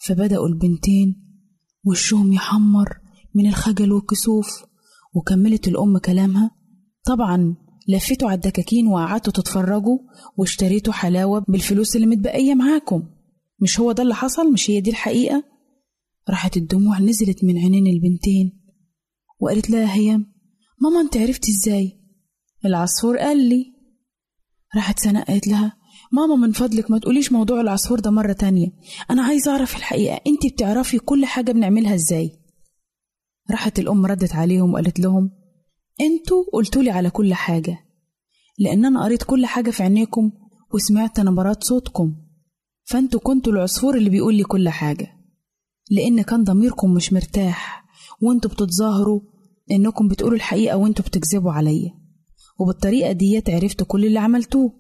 فبدأوا 0.07 0.49
البنتين 0.49 1.25
وشهم 1.85 2.33
يحمر 2.33 2.89
من 3.35 3.47
الخجل 3.49 3.93
والكسوف 3.93 4.65
وكملت 5.15 5.69
الأم 5.69 5.99
كلامها. 5.99 6.51
طبعا 7.07 7.57
لفتوا 7.89 8.29
على 8.29 8.37
الدكاكين 8.37 8.87
وقعدتوا 8.87 9.33
تتفرجوا 9.33 9.99
واشتريتوا 10.37 10.93
حلاوة 10.93 11.45
بالفلوس 11.49 11.97
اللي 11.97 12.07
متبقية 12.07 12.55
معاكم. 12.55 13.03
مش 13.63 13.81
هو 13.81 13.93
ده 13.93 14.03
اللي 14.03 14.15
حصل؟ 14.15 14.53
مش 14.53 14.71
هي 14.71 14.81
دي 14.81 14.91
الحقيقة؟ 14.91 15.45
راحت 16.31 16.57
الدموع 16.57 17.01
نزلت 17.01 17.45
من 17.45 17.59
عينين 17.59 17.87
البنتين 17.87 18.61
وقالت 19.41 19.71
لها 19.71 19.95
هيام 19.95 20.27
ماما 20.83 21.01
أنت 21.01 21.17
عرفتي 21.17 21.53
إزاي؟ 21.53 22.01
العصفور 22.65 23.19
قال 23.19 23.49
لي 23.49 23.65
راحت 24.77 24.99
سناء 24.99 25.25
قالت 25.25 25.47
لها 25.47 25.77
ماما 26.13 26.37
من 26.37 26.53
فضلك 26.53 26.91
ما 26.91 26.99
تقوليش 26.99 27.33
موضوع 27.33 27.61
العصفور 27.61 28.01
ده 28.01 28.11
مرة 28.11 28.33
تانية. 28.33 28.69
أنا 29.11 29.23
عايزة 29.23 29.51
أعرف 29.53 29.77
الحقيقة 29.77 30.21
أنت 30.27 30.53
بتعرفي 30.53 30.99
كل 30.99 31.25
حاجة 31.27 31.53
بنعملها 31.53 31.95
إزاي؟ 31.95 32.33
راحت 33.51 33.79
الأم 33.79 34.07
ردت 34.07 34.35
عليهم 34.35 34.73
وقالت 34.73 35.01
لهم 35.01 35.31
أنتوا 36.01 36.45
قلتولي 36.53 36.91
على 36.91 37.11
كل 37.11 37.35
حاجة 37.35 37.79
لأن 38.59 38.85
أنا 38.85 39.05
قريت 39.05 39.23
كل 39.23 39.47
حاجة 39.47 39.71
في 39.71 39.83
عينيكم 39.83 40.31
وسمعت 40.75 41.21
نبرات 41.21 41.65
صوتكم. 41.65 42.15
فأنتوا 42.85 43.21
كنتوا 43.21 43.53
العصفور 43.53 43.97
اللي 43.97 44.11
بيقول 44.11 44.35
لي 44.35 44.45
كل 44.45 44.69
حاجة 44.69 45.07
لأن 45.91 46.23
كان 46.23 46.45
ضميركم 46.45 46.95
مش 46.95 47.13
مرتاح 47.13 47.85
وأنتوا 48.23 48.51
بتتظاهروا 48.51 49.21
إنكم 49.71 50.09
بتقولوا 50.09 50.37
الحقيقة 50.37 50.77
وأنتوا 50.77 51.05
بتكذبوا 51.05 51.53
عليا. 51.53 51.98
وبالطريقة 52.59 53.13
ديت 53.13 53.51
عرفت 53.51 53.83
كل 53.83 54.05
اللي 54.05 54.19
عملتوه. 54.19 54.73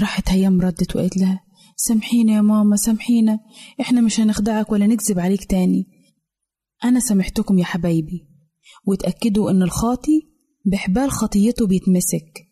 راحت 0.00 0.30
هيام 0.30 0.60
ردت 0.60 0.96
وقالت 0.96 1.16
لها 1.16 1.40
سامحينا 1.76 2.32
يا 2.32 2.40
ماما 2.40 2.76
سامحينا 2.76 3.38
إحنا 3.80 4.00
مش 4.00 4.20
هنخدعك 4.20 4.72
ولا 4.72 4.86
نكذب 4.86 5.18
عليك 5.18 5.44
تاني. 5.44 5.86
أنا 6.84 7.00
سامحتكم 7.00 7.58
يا 7.58 7.64
حبايبي. 7.64 8.28
وتأكدوا 8.86 9.50
إن 9.50 9.62
الخاطي 9.62 10.28
بحبال 10.64 11.10
خطيته 11.10 11.66
بيتمسك. 11.66 12.48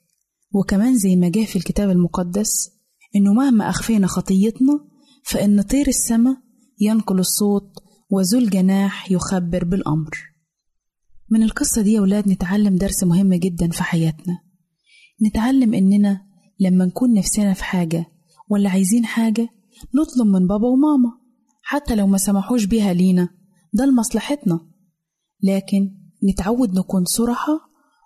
وكمان 0.52 0.98
زي 0.98 1.16
ما 1.16 1.28
جه 1.28 1.44
في 1.44 1.56
الكتاب 1.56 1.90
المقدس 1.90 2.70
إنه 3.16 3.32
مهما 3.32 3.70
أخفينا 3.70 4.06
خطيتنا 4.06 4.80
فإن 5.24 5.62
طير 5.62 5.88
السما 5.88 6.36
ينقل 6.80 7.18
الصوت 7.18 7.72
وذو 8.10 8.38
الجناح 8.38 9.10
يخبر 9.10 9.64
بالأمر. 9.64 10.33
من 11.34 11.42
القصة 11.42 11.82
دي 11.82 11.92
يا 11.92 12.00
ولاد 12.00 12.28
نتعلم 12.28 12.76
درس 12.76 13.04
مهم 13.04 13.34
جدا 13.34 13.68
في 13.68 13.82
حياتنا. 13.82 14.38
نتعلم 15.26 15.74
إننا 15.74 16.20
لما 16.60 16.84
نكون 16.84 17.12
نفسنا 17.14 17.54
في 17.54 17.64
حاجة 17.64 18.06
ولا 18.50 18.70
عايزين 18.70 19.04
حاجة 19.04 19.48
نطلب 19.94 20.26
من 20.26 20.46
بابا 20.46 20.68
وماما 20.68 21.10
حتى 21.62 21.94
لو 21.94 22.06
ما 22.06 22.18
سمحوش 22.18 22.64
بيها 22.64 22.92
لينا. 22.92 23.28
ده 23.72 23.84
لمصلحتنا. 23.84 24.60
لكن 25.42 25.90
نتعود 26.30 26.78
نكون 26.78 27.04
صراحة 27.04 27.60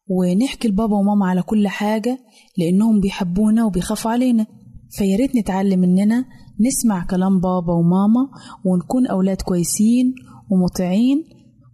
ونحكي 0.08 0.68
لبابا 0.68 0.96
وماما 0.96 1.26
على 1.26 1.42
كل 1.42 1.68
حاجة 1.68 2.18
لأنهم 2.58 3.00
بيحبونا 3.00 3.64
وبيخافوا 3.64 4.10
علينا. 4.10 4.46
فياريت 4.90 5.36
نتعلم 5.36 5.84
إننا 5.84 6.24
نسمع 6.60 7.06
كلام 7.06 7.40
بابا 7.40 7.72
وماما 7.72 8.28
ونكون 8.64 9.06
أولاد 9.06 9.42
كويسين 9.42 10.14
ومطيعين. 10.50 11.24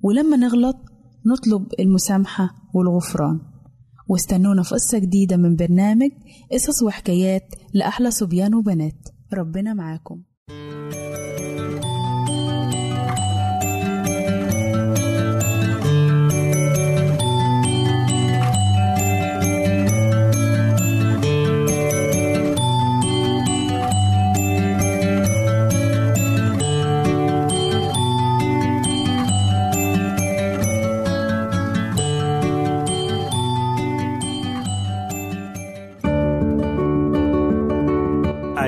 ولما 0.03 0.37
نغلط 0.37 0.77
نطلب 1.27 1.67
المسامحة 1.81 2.49
والغفران. 2.75 3.41
واستنونا 4.09 4.63
في 4.63 4.75
قصة 4.75 4.99
جديدة 4.99 5.37
من 5.37 5.57
برنامج 5.57 6.11
قصص 6.53 6.83
وحكايات 6.83 7.55
لأحلى 7.75 8.11
صبيان 8.11 8.55
وبنات. 8.55 9.09
ربنا 9.35 9.75
معاكم. 9.75 10.23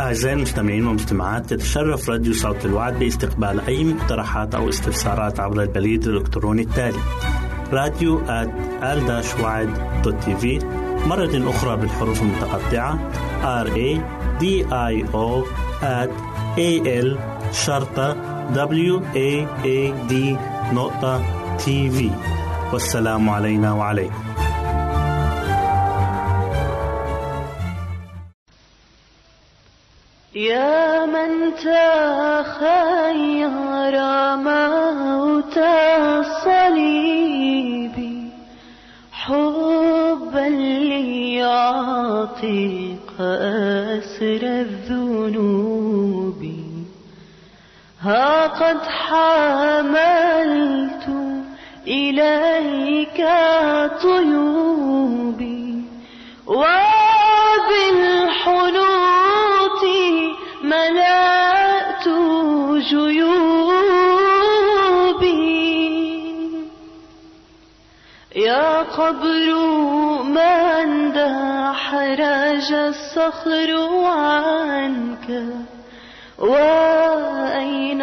أعزائي 0.00 0.34
المستمعين 0.36 0.86
والمستمعات 0.86 1.50
تتشرف 1.50 2.10
راديو 2.10 2.32
صوت 2.32 2.64
الوعد 2.64 2.98
باستقبال 2.98 3.60
أي 3.60 3.84
مقترحات 3.84 4.54
أو 4.54 4.68
استفسارات 4.68 5.40
عبر 5.40 5.62
البريد 5.62 6.04
الإلكتروني 6.04 6.62
التالي 6.62 6.98
راديو 7.72 8.22
في 10.36 10.58
مرة 11.06 11.50
أخرى 11.50 11.76
بالحروف 11.76 12.22
المتقطعة. 12.22 12.98
R 13.64 13.68
A 13.68 14.00
D 14.40 14.44
I 14.70 15.04
O 15.14 15.44
at 15.82 16.10
A 16.58 16.70
L 17.06 17.18
شرطة 17.52 18.16
W 18.54 19.00
A 19.14 19.46
A 19.64 19.92
D 20.10 20.14
نقطة 20.72 21.22
تي 21.56 21.90
في 21.90 22.10
والسلام 22.72 23.30
علينا 23.30 23.72
وعليكم. 23.72 24.24
يا 30.34 31.06
من 31.06 31.54
تخير 31.54 33.50
موت 34.36 35.56
الصليب 36.28 37.96
حبا 40.48 41.38
ليعتق 41.38 43.20
أسر 43.20 44.42
الذنوب 44.42 46.42
ها 48.00 48.46
قد 48.46 48.78
حملت 48.82 49.98
إليك 51.86 53.26
طيوبي 54.02 55.82
وبالحنوط 56.46 58.87
يا 68.98 69.04
قبر 69.04 69.54
من 70.24 71.12
دحرج 71.12 72.72
الصخر 72.72 73.70
عنك. 74.04 75.44
وأين 76.38 78.02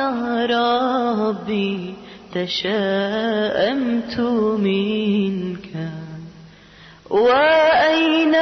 ربي 0.52 1.94
تشاءمت 2.36 4.20
منك؟ 4.60 5.90
وأين 7.10 8.36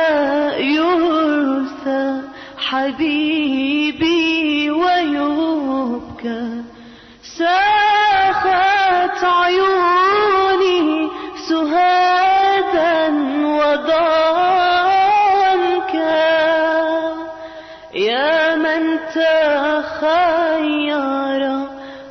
يرثى 0.59 2.21
حبيبي 2.57 4.71
ويبكى؟ 4.71 6.61
ساخت 7.37 9.23
عيوني 9.23 9.72
من 19.15 19.21
تخير 19.83 21.41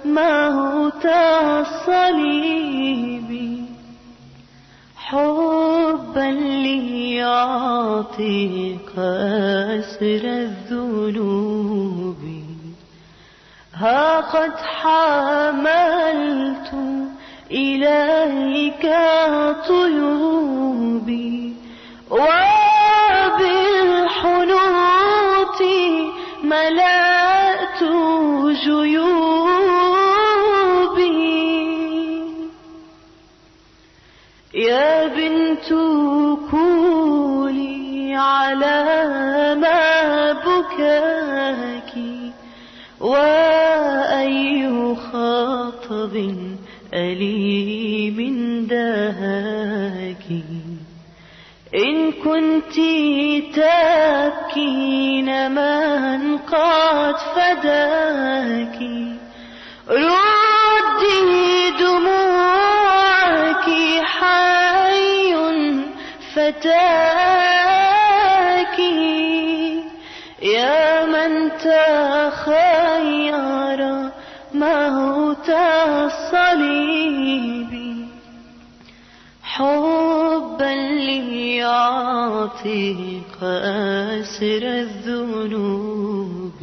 موت 0.04 1.06
الصليب 1.60 3.30
حبا 4.96 6.30
ليعطيك 6.64 7.38
أسر 8.98 10.24
الذنوب. 10.24 12.22
ها 13.74 14.20
قد 14.20 14.56
حملت 14.56 15.90
إليك 17.50 18.86
طيوبي. 19.68 21.54
ملأت 26.52 27.80
جيوبي. 28.64 29.32
يا 34.54 35.06
بنت 35.06 35.68
كولي 36.50 38.14
على 38.16 38.78
ما 39.54 40.32
بكاك 40.32 41.92
وأي 43.00 44.68
خاطب 45.12 46.14
أليم 46.94 48.18
دهاك. 48.70 49.81
إن 51.74 52.12
كنت 52.12 52.74
تبكين 53.56 55.28
من 55.50 56.38
قد 56.38 57.16
فداك 57.34 58.78
ردي 59.88 61.70
دموعك 61.80 63.66
حي 64.04 65.34
فتاك. 66.34 67.42
يا 70.42 71.06
من 71.06 71.50
تخير 71.58 73.00
موت 74.54 75.48
الصليب 75.88 77.72
حبا 81.12 81.30
ليعطيك 81.62 83.36
أسر 83.42 84.62
الذنوب. 84.62 86.60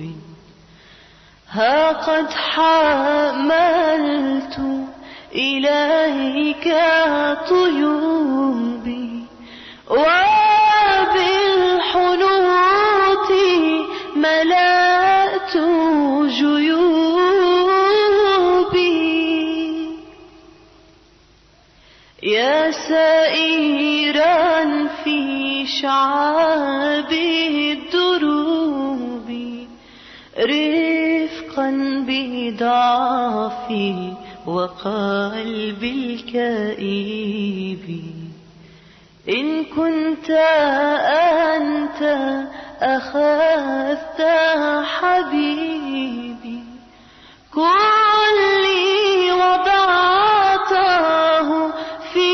ها 1.49 1.91
قد 1.91 2.29
حملت 2.31 3.79
إليك 5.35 6.73
طيوبي 7.49 9.23
وبالحنوط 9.89 10.51
ملأت 14.15 15.57
جيوبي. 16.25 16.89
يا 22.23 22.71
سائرا 22.71 23.18
في 25.79 25.85
شعاب 25.87 27.11
الدروب 27.71 29.29
رفقا 30.39 31.69
بضعفي 32.07 33.93
وقلبي 34.47 36.13
الكئيب. 36.15 37.85
إن 39.29 39.65
كنت 39.65 40.29
أنت 41.55 42.01
أخذت 42.81 44.21
حبيبي 44.83 46.63
كلي 47.53 49.31
وضعته 49.31 50.69
في 52.13 52.29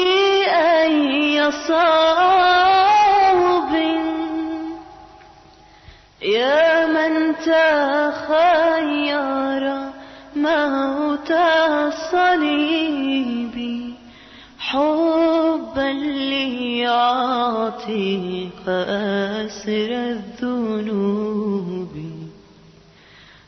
أي 0.48 1.52
صوب 1.52 2.25
تخير 7.46 9.64
موت 10.36 11.30
الصليب 11.70 13.56
حبا 14.60 15.92
ليعطيك 16.32 16.84
أسر 18.68 19.92
الذنوب. 19.92 21.94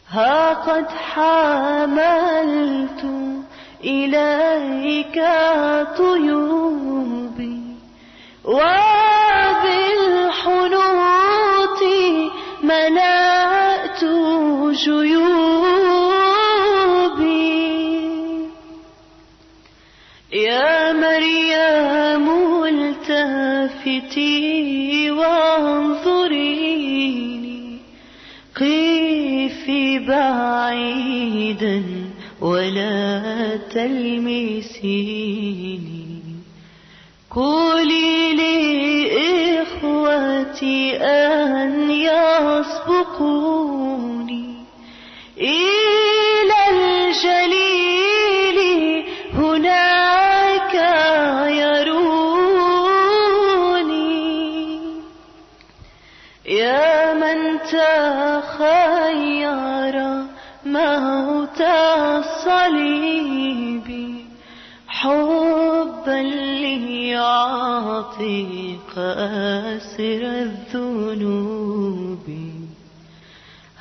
ها 0.09 0.53
قد 0.53 0.85
حملت 0.89 3.05
إليك 3.83 5.21
طيوبي. 5.97 7.61
وبالحنوط 8.45 10.86
جيوبي. 14.85 16.37
يا 20.33 20.93
مريم 20.93 22.27
التفتي 22.65 24.41
وانظريني 25.11 26.67
قفي 28.55 29.99
بعيدا 29.99 31.83
ولا 32.41 33.21
تلمسيني. 33.73 34.77
قولي 37.31 38.33
لإخوتي 39.53 40.97
أن 40.97 41.91
يسبقوني 41.91 43.96
إلى 45.41 46.59
الجليل 46.71 48.59
هناك 49.33 50.73
يروني. 51.49 52.07
يا 56.45 57.13
من 57.13 57.39
تخير 57.59 58.75
موت 60.65 61.61
الصليب 62.17 63.87
حبا 64.87 66.21
ليعطيك 66.63 67.77
أسر 68.97 70.21
الذنوب. 70.23 71.56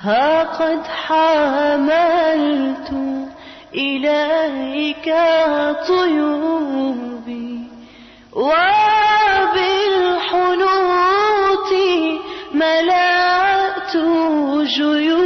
ها 0.07 0.43
قد 0.43 0.87
حملت 0.87 2.91
إليك 3.75 5.15
طيوبي 5.89 7.61
وبالحنوط 8.33 8.63
ملأت 12.55 13.97
جيوبي. 14.63 15.26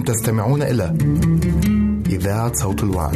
تستمعون 0.08 0.62
إلى 0.62 0.84
إذاعة 2.06 2.52
صوت 2.52 2.82
الوعد. 2.82 3.14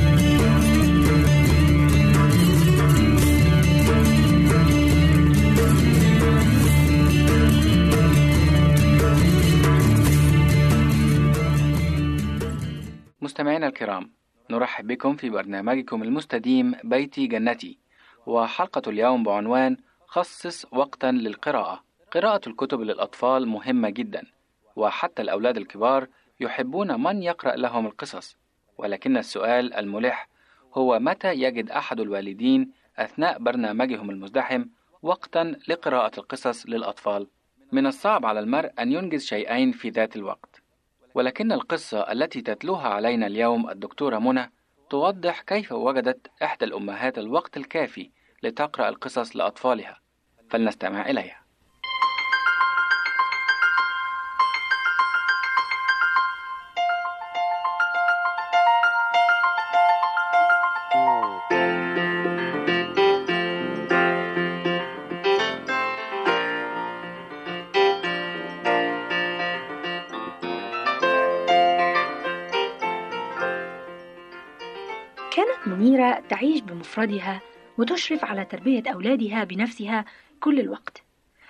مستمعينا 13.23 13.67
الكرام 13.67 14.11
نرحب 14.51 14.87
بكم 14.87 15.17
في 15.17 15.31
برنامجكم 15.31 16.03
المستديم 16.03 16.75
بيتي 16.85 17.27
جنتي 17.27 17.79
وحلقة 18.27 18.91
اليوم 18.91 19.23
بعنوان 19.23 19.77
خصص 20.07 20.67
وقتا 20.73 21.07
للقراءة 21.07 21.83
قراءة 22.13 22.49
الكتب 22.49 22.81
للأطفال 22.81 23.49
مهمة 23.49 23.91
جدا 23.91 24.23
وحتى 24.77 25.23
الأولاد 25.23 25.57
الكبار 25.57 26.09
يحبون 26.43 27.03
من 27.03 27.23
يقرأ 27.23 27.57
لهم 27.57 27.87
القصص. 27.87 28.37
ولكن 28.79 29.17
السؤال 29.17 29.75
الملح 29.75 30.29
هو 30.75 30.99
متى 30.99 31.33
يجد 31.35 31.71
أحد 31.71 32.01
الوالدين 32.01 32.71
أثناء 32.99 33.39
برنامجهم 33.39 34.11
المزدحم 34.11 34.65
وقتا 35.03 35.57
لقراءة 35.69 36.21
القصص 36.21 36.67
للأطفال؟ 36.67 37.27
من 37.73 37.87
الصعب 37.87 38.27
على 38.27 38.41
المرء 38.41 38.71
أن 38.79 38.93
ينجز 38.93 39.25
شيئين 39.25 39.73
في 39.73 39.91
ذات 39.91 40.17
الوقت. 40.17 40.63
ولكن 41.15 41.53
القصة 41.53 42.13
التي 42.13 42.43
تتلوها 42.43 42.89
علينا 42.89 43.27
اليوم 43.27 43.71
الدكتورة 43.71 44.19
منى 44.19 44.53
توضح 44.91 45.41
كيف 45.41 45.73
وجدت 45.73 46.31
إحدى 46.43 46.65
الأمهات 46.65 47.19
الوقت 47.19 47.57
الكافي 47.57 48.11
لتقرأ 48.43 48.89
القصص 48.89 49.37
لأطفالها. 49.37 50.01
فلنستمع 50.51 51.11
إليها. 51.11 51.42
بمفردها 76.93 77.41
وتشرف 77.79 78.25
على 78.25 78.45
تربية 78.45 78.83
أولادها 78.93 79.45
بنفسها 79.45 80.05
كل 80.41 80.61
الوقت. 80.61 81.03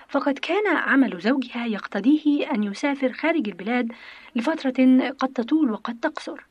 فقد 0.09 0.39
كان 0.39 0.77
عمل 0.77 1.21
زوجها 1.21 1.67
يقتضيه 1.67 2.51
أن 2.51 2.63
يسافر 2.63 3.13
خارج 3.13 3.49
البلاد 3.49 3.93
لفترة 4.37 5.09
قد 5.11 5.29
تطول 5.29 5.71
وقد 5.71 6.01
تقصر. 6.01 6.47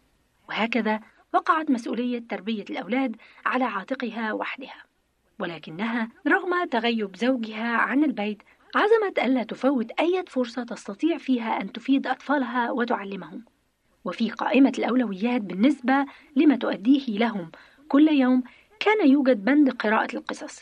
وهكذا 0.50 1.00
وقعت 1.34 1.70
مسؤولية 1.70 2.24
تربية 2.30 2.66
الأولاد 2.70 3.16
على 3.46 3.64
عاتقها 3.64 4.34
وحدها. 4.34 4.84
ولكنها 5.40 6.10
رغم 6.28 6.66
تغيب 6.66 7.16
زوجها 7.16 7.78
عن 7.78 8.04
البيت 8.04 8.44
عزمت 8.76 9.20
ألا 9.20 9.44
تفوت 9.44 9.92
أي 9.92 10.24
فرصة 10.28 10.64
تستطيع 10.64 11.18
فيها 11.18 11.62
أن 11.62 11.72
تفيد 11.72 12.08
أطفالها 12.08 12.72
وتعلمهم. 12.72 13.46
وفي 14.06 14.30
قائمة 14.30 14.74
الأولويات 14.78 15.42
بالنسبة 15.42 16.06
لما 16.36 16.56
تؤديه 16.56 17.18
لهم 17.18 17.52
كل 17.88 18.08
يوم 18.08 18.44
كان 18.82 19.10
يوجد 19.10 19.46
بند 19.46 19.70
قراءة 19.70 20.16
القصص 20.16 20.60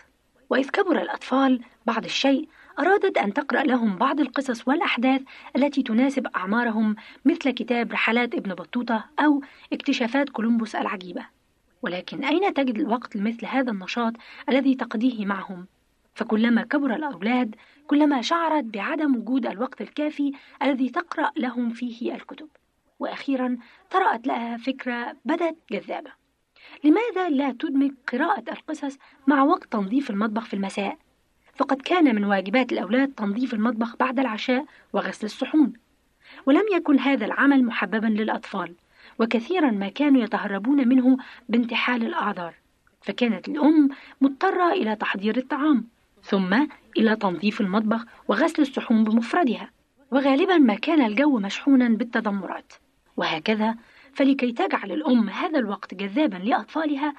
وإذ 0.50 0.70
كبر 0.70 1.02
الأطفال 1.02 1.62
بعض 1.86 2.06
الشيء 2.06 2.48
أرادت 2.80 3.18
أن 3.18 3.34
تقرأ 3.34 3.64
لهم 3.64 3.96
بعض 3.96 4.20
القصص 4.20 4.68
والأحداث 4.68 5.22
التي 5.56 5.84
تناسب 5.84 6.28
أعمارهم 6.28 6.96
مثل 7.26 7.52
كتاب 7.52 7.92
رحلات 7.92 8.36
ابن 8.36 8.54
بطوطة 8.54 9.06
أو 9.20 9.42
اكتشافات 9.74 10.30
كولومبوس 10.30 10.76
العجيبة. 10.76 11.26
ولكن 11.82 12.24
أين 12.24 12.54
تجد 12.54 12.80
الوقت 12.80 13.16
لمثل 13.16 13.46
هذا 13.46 13.72
النشاط 13.72 14.14
الذي 14.50 14.76
تقضيه 14.76 15.26
معهم؟ 15.26 15.68
فكلما 16.14 16.64
كبر 16.64 16.96
الأولاد 16.96 17.56
كلما 17.88 18.22
شعرت 18.22 18.64
بعدم 18.64 19.16
وجود 19.16 19.46
الوقت 19.46 19.82
الكافي 19.82 20.32
الذي 20.62 20.90
تقرأ 20.90 21.32
لهم 21.38 21.70
فيه 21.70 22.16
الكتب. 22.16 22.48
وأخيرا 23.00 23.58
طرأت 23.92 24.28
لها 24.28 24.58
فكرة 24.58 25.16
بدت 25.26 25.58
جذابة. 25.72 26.29
لماذا 26.84 27.30
لا 27.30 27.52
تدمج 27.52 27.92
قراءة 28.14 28.44
القصص 28.52 28.98
مع 29.28 29.44
وقت 29.44 29.72
تنظيف 29.72 30.10
المطبخ 30.10 30.46
في 30.46 30.54
المساء؟ 30.54 30.98
فقد 31.56 31.82
كان 31.82 32.16
من 32.16 32.26
واجبات 32.26 32.72
الأولاد 32.72 33.14
تنظيف 33.14 33.54
المطبخ 33.54 33.96
بعد 33.96 34.20
العشاء 34.20 34.66
وغسل 34.94 35.26
الصحون. 35.26 35.74
ولم 36.46 36.64
يكن 36.74 37.00
هذا 37.00 37.26
العمل 37.26 37.66
محببا 37.66 38.08
للأطفال 38.08 38.76
وكثيرا 39.20 39.72
ما 39.72 39.90
كانوا 39.90 40.22
يتهربون 40.22 40.88
منه 40.88 41.18
بانتحال 41.50 42.06
الأعذار. 42.06 42.54
فكانت 43.02 43.48
الأم 43.48 43.90
مضطرة 44.22 44.72
إلى 44.72 44.96
تحضير 44.96 45.38
الطعام 45.38 45.88
ثم 46.24 46.68
إلى 46.98 47.16
تنظيف 47.16 47.62
المطبخ 47.62 48.06
وغسل 48.28 48.62
الصحون 48.62 49.04
بمفردها. 49.04 49.70
وغالبا 50.12 50.58
ما 50.58 50.76
كان 50.76 51.02
الجو 51.02 51.40
مشحونا 51.40 51.90
بالتذمرات. 51.90 52.74
وهكذا 53.18 53.76
فلكي 54.14 54.52
تجعل 54.52 54.92
الأم 54.92 55.30
هذا 55.30 55.60
الوقت 55.60 55.94
جذابا 55.94 56.38
لأطفالها 56.38 57.14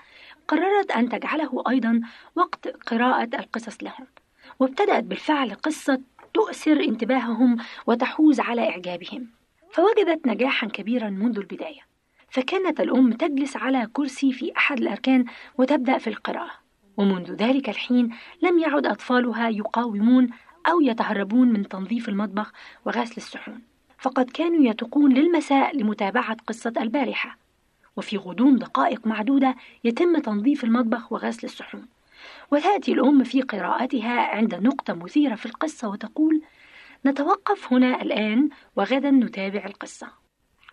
قررت 0.48 0.90
أن 0.90 1.08
تجعله 1.08 1.62
أيضا 1.68 2.00
وقت 2.36 2.68
قراءة 2.68 3.28
القصص 3.38 3.82
لهم 3.82 4.06
وابتدأت 4.58 5.04
بالفعل 5.04 5.54
قصة 5.54 6.00
تؤثر 6.34 6.80
انتباههم 6.80 7.56
وتحوز 7.86 8.40
على 8.40 8.68
إعجابهم. 8.68 9.26
فوجدت 9.72 10.26
نجاحا 10.26 10.66
كبيرا 10.66 11.10
منذ 11.10 11.38
البداية 11.38 11.80
فكانت 12.30 12.80
الأم 12.80 13.12
تجلس 13.12 13.56
على 13.56 13.88
كرسي 13.92 14.32
في 14.32 14.56
أحد 14.56 14.78
الأركان 14.78 15.24
وتبدأ 15.58 15.98
في 15.98 16.06
القراءة. 16.06 16.50
ومنذ 16.96 17.32
ذلك 17.32 17.68
الحين 17.68 18.14
لم 18.42 18.58
يعد 18.58 18.86
أطفالها 18.86 19.48
يقاومون 19.48 20.30
أو 20.70 20.80
يتهربون 20.80 21.48
من 21.48 21.68
تنظيف 21.68 22.08
المطبخ 22.08 22.52
وغسل 22.86 23.16
الصحون. 23.16 23.69
فقد 24.00 24.30
كانوا 24.30 24.70
يتقون 24.70 25.12
للمساء 25.14 25.76
لمتابعة 25.76 26.36
قصة 26.46 26.72
البارحة. 26.80 27.38
وفي 27.96 28.16
غضون 28.16 28.56
دقائق 28.58 29.06
معدودة 29.06 29.56
يتم 29.84 30.18
تنظيف 30.18 30.64
المطبخ 30.64 31.12
وغسل 31.12 31.46
الصحون. 31.46 31.86
وتأتي 32.50 32.92
الأم 32.92 33.24
في 33.24 33.42
قراءتها 33.42 34.20
عند 34.36 34.54
نقطة 34.54 34.94
مثيرة 34.94 35.34
في 35.34 35.46
القصة 35.46 35.88
وتقول 35.88 36.42
نتوقف 37.06 37.72
هنا 37.72 38.02
الآن 38.02 38.48
وغدا 38.76 39.10
نتابع 39.10 39.64
القصة. 39.64 40.08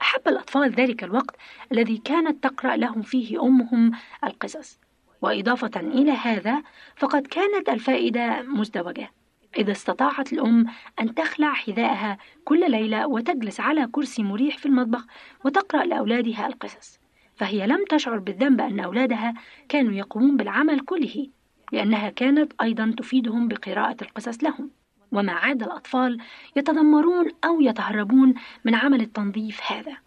أحب 0.02 0.28
الأطفال 0.28 0.72
ذلك 0.72 1.04
الوقت 1.04 1.36
الذي 1.72 1.98
كانت 1.98 2.44
تقرأ 2.44 2.76
لهم 2.76 3.02
فيه 3.02 3.44
أمهم 3.44 3.92
القصص. 4.24 4.80
وإضافة 5.22 5.80
إلى 5.80 6.12
هذا 6.12 6.64
فقد 6.96 7.28
كانت 7.28 7.70
الفائدة 7.70 8.42
مزدوجة. 8.42 9.12
إذا 9.58 9.72
استطاعت 9.72 10.34
الأم 10.34 10.66
أن 11.00 11.16
تخلع 11.16 11.54
حذائها 11.54 12.18
كل 12.46 12.72
ليلة 12.72 13.08
وتجلس 13.08 13.60
على 13.60 13.88
كرسي 13.92 14.24
مريح 14.24 14.58
في 14.58 14.66
المطبخ 14.66 15.06
وتقرأ 15.46 15.86
لأولادها 15.86 16.48
القصص. 16.48 17.00
فهي 17.36 17.68
لم 17.68 17.86
تشعر 17.90 18.20
بالذنب 18.20 18.62
أن 18.62 18.80
أولادها 18.80 19.34
كانوا 19.70 19.94
يقومون 19.94 20.38
بالعمل 20.38 20.80
كله 20.80 21.28
لأنها 21.72 22.10
كانت 22.10 22.54
أيضا 22.62 22.94
تفيدهم 22.98 23.48
بقراءة 23.48 23.98
القصص 24.02 24.44
لهم. 24.44 24.70
وما 25.12 25.32
عاد 25.34 25.64
الأطفال 25.64 26.18
يتذمرون 26.56 27.32
أو 27.46 27.62
يتهربون 27.62 28.34
من 28.66 28.76
عمل 28.76 29.02
التنظيف 29.02 29.72
هذا. 29.72 29.98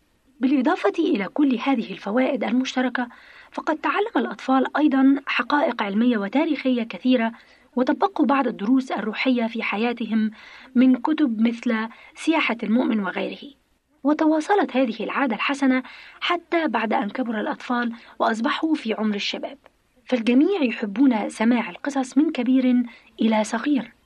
بالإضافة 0.41 0.93
إلى 0.99 1.29
كل 1.29 1.59
هذه 1.59 1.93
الفوائد 1.93 2.45
المشتركة 2.45 3.09
فقد 3.53 3.77
تعلم 3.77 4.11
الأطفال 4.17 4.77
أيضا 4.77 5.17
حقائق 5.27 5.83
علمية 5.83 6.19
وتاريخية 6.19 6.83
كثيرة 6.83 7.33
وطبقوا 7.77 8.27
بعض 8.27 8.47
الدروس 8.47 8.93
الروحية 8.93 9.47
في 9.47 9.63
حياتهم 9.63 10.31
من 10.75 10.97
كتب 10.97 11.41
مثل 11.41 11.89
سياحة 12.15 12.57
المؤمن 12.63 13.01
وغيره. 13.01 13.55
وتواصلت 14.05 14.77
هذه 14.77 15.05
العادة 15.05 15.37
الحسنة 15.37 15.83
حتى 16.21 16.69
بعد 16.69 16.93
أن 16.93 17.11
كبر 17.11 17.41
الأطفال 17.41 17.93
وأصبحوا 18.19 18.75
في 18.75 18.95
عمر 18.95 19.15
الشباب. 19.15 19.59
فالجميع 20.05 20.63
يحبون 20.63 21.29
سماع 21.29 21.71
القصص 21.71 22.19
من 22.19 22.33
كبير 22.33 22.83
إلى 23.21 23.45
صغير. 23.45 24.00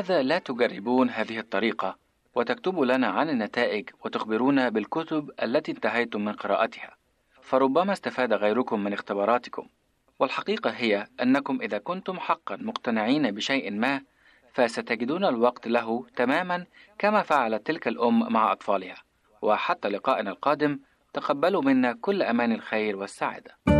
لماذا 0.00 0.22
لا 0.22 0.38
تجربون 0.38 1.10
هذه 1.10 1.38
الطريقة 1.38 1.96
وتكتبوا 2.34 2.86
لنا 2.86 3.06
عن 3.06 3.30
النتائج 3.30 3.90
وتخبرونا 4.04 4.68
بالكتب 4.68 5.30
التي 5.42 5.72
انتهيتم 5.72 6.24
من 6.24 6.32
قراءتها؟ 6.32 6.96
فربما 7.42 7.92
استفاد 7.92 8.32
غيركم 8.32 8.84
من 8.84 8.92
اختباراتكم. 8.92 9.66
والحقيقة 10.18 10.70
هي 10.70 11.06
أنكم 11.22 11.58
إذا 11.62 11.78
كنتم 11.78 12.18
حقا 12.18 12.56
مقتنعين 12.56 13.30
بشيء 13.30 13.70
ما 13.70 14.02
فستجدون 14.52 15.24
الوقت 15.24 15.68
له 15.68 16.06
تماما 16.16 16.66
كما 16.98 17.22
فعلت 17.22 17.66
تلك 17.66 17.88
الأم 17.88 18.32
مع 18.32 18.52
أطفالها. 18.52 18.96
وحتى 19.42 19.88
لقائنا 19.88 20.30
القادم 20.30 20.78
تقبلوا 21.12 21.62
منا 21.62 21.92
كل 21.92 22.22
أمان 22.22 22.52
الخير 22.52 22.96
والسعادة. 22.96 23.79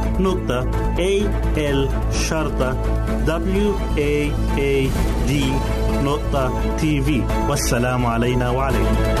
www.al-waad.tv 6.01 7.21
والسلام 7.49 8.05
علينا 8.05 8.49
وعليكم. 8.49 9.20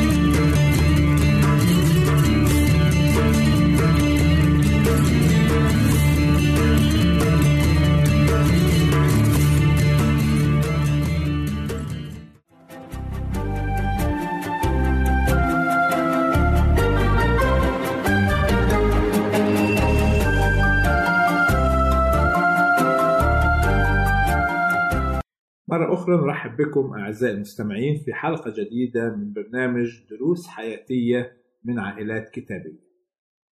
أخرى 26.01 26.17
نرحب 26.17 26.57
بكم 26.57 26.93
أعزائي 26.93 27.33
المستمعين 27.33 27.97
في 28.05 28.13
حلقة 28.13 28.53
جديدة 28.57 29.15
من 29.15 29.33
برنامج 29.33 29.89
دروس 30.09 30.47
حياتية 30.47 31.37
من 31.63 31.79
عائلات 31.79 32.29
كتابية. 32.29 32.79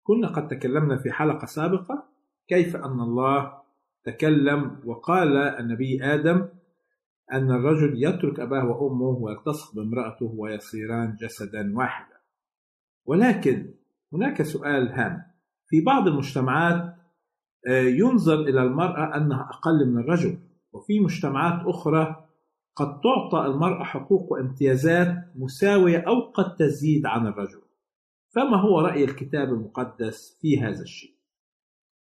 كنا 0.04 0.28
قد 0.28 0.48
تكلمنا 0.48 0.98
في 0.98 1.12
حلقة 1.12 1.46
سابقة 1.46 2.10
كيف 2.48 2.76
أن 2.76 3.00
الله 3.00 3.54
تكلم 4.04 4.80
وقال 4.86 5.38
النبي 5.38 6.04
آدم 6.04 6.48
أن 7.34 7.52
الرجل 7.52 8.04
يترك 8.04 8.40
أباه 8.40 8.66
وأمه 8.66 9.18
ويلتصق 9.24 9.76
بامرأته 9.76 10.34
ويصيران 10.38 11.16
جسدا 11.22 11.78
واحدا. 11.78 12.16
ولكن 13.06 13.74
هناك 14.14 14.42
سؤال 14.42 14.90
هام 14.90 15.24
في 15.68 15.82
بعض 15.82 16.08
المجتمعات 16.08 16.96
آه، 17.68 17.82
ينظر 17.82 18.42
إلى 18.42 18.64
المرأة 18.64 19.18
أنها 19.18 19.50
أقل 19.50 19.86
من 19.90 19.98
الرجل 20.00 20.38
وفي 20.74 21.00
مجتمعات 21.00 21.68
أخرى 21.68 22.24
قد 22.76 23.02
تعطى 23.02 23.46
المرأة 23.46 23.84
حقوق 23.84 24.32
وامتيازات 24.32 25.16
مساوية 25.36 25.98
أو 25.98 26.32
قد 26.32 26.56
تزيد 26.56 27.06
عن 27.06 27.28
الرجل. 27.28 27.62
فما 28.30 28.58
هو 28.62 28.80
رأي 28.80 29.04
الكتاب 29.04 29.50
المقدس 29.50 30.38
في 30.42 30.60
هذا 30.62 30.82
الشيء؟ 30.82 31.14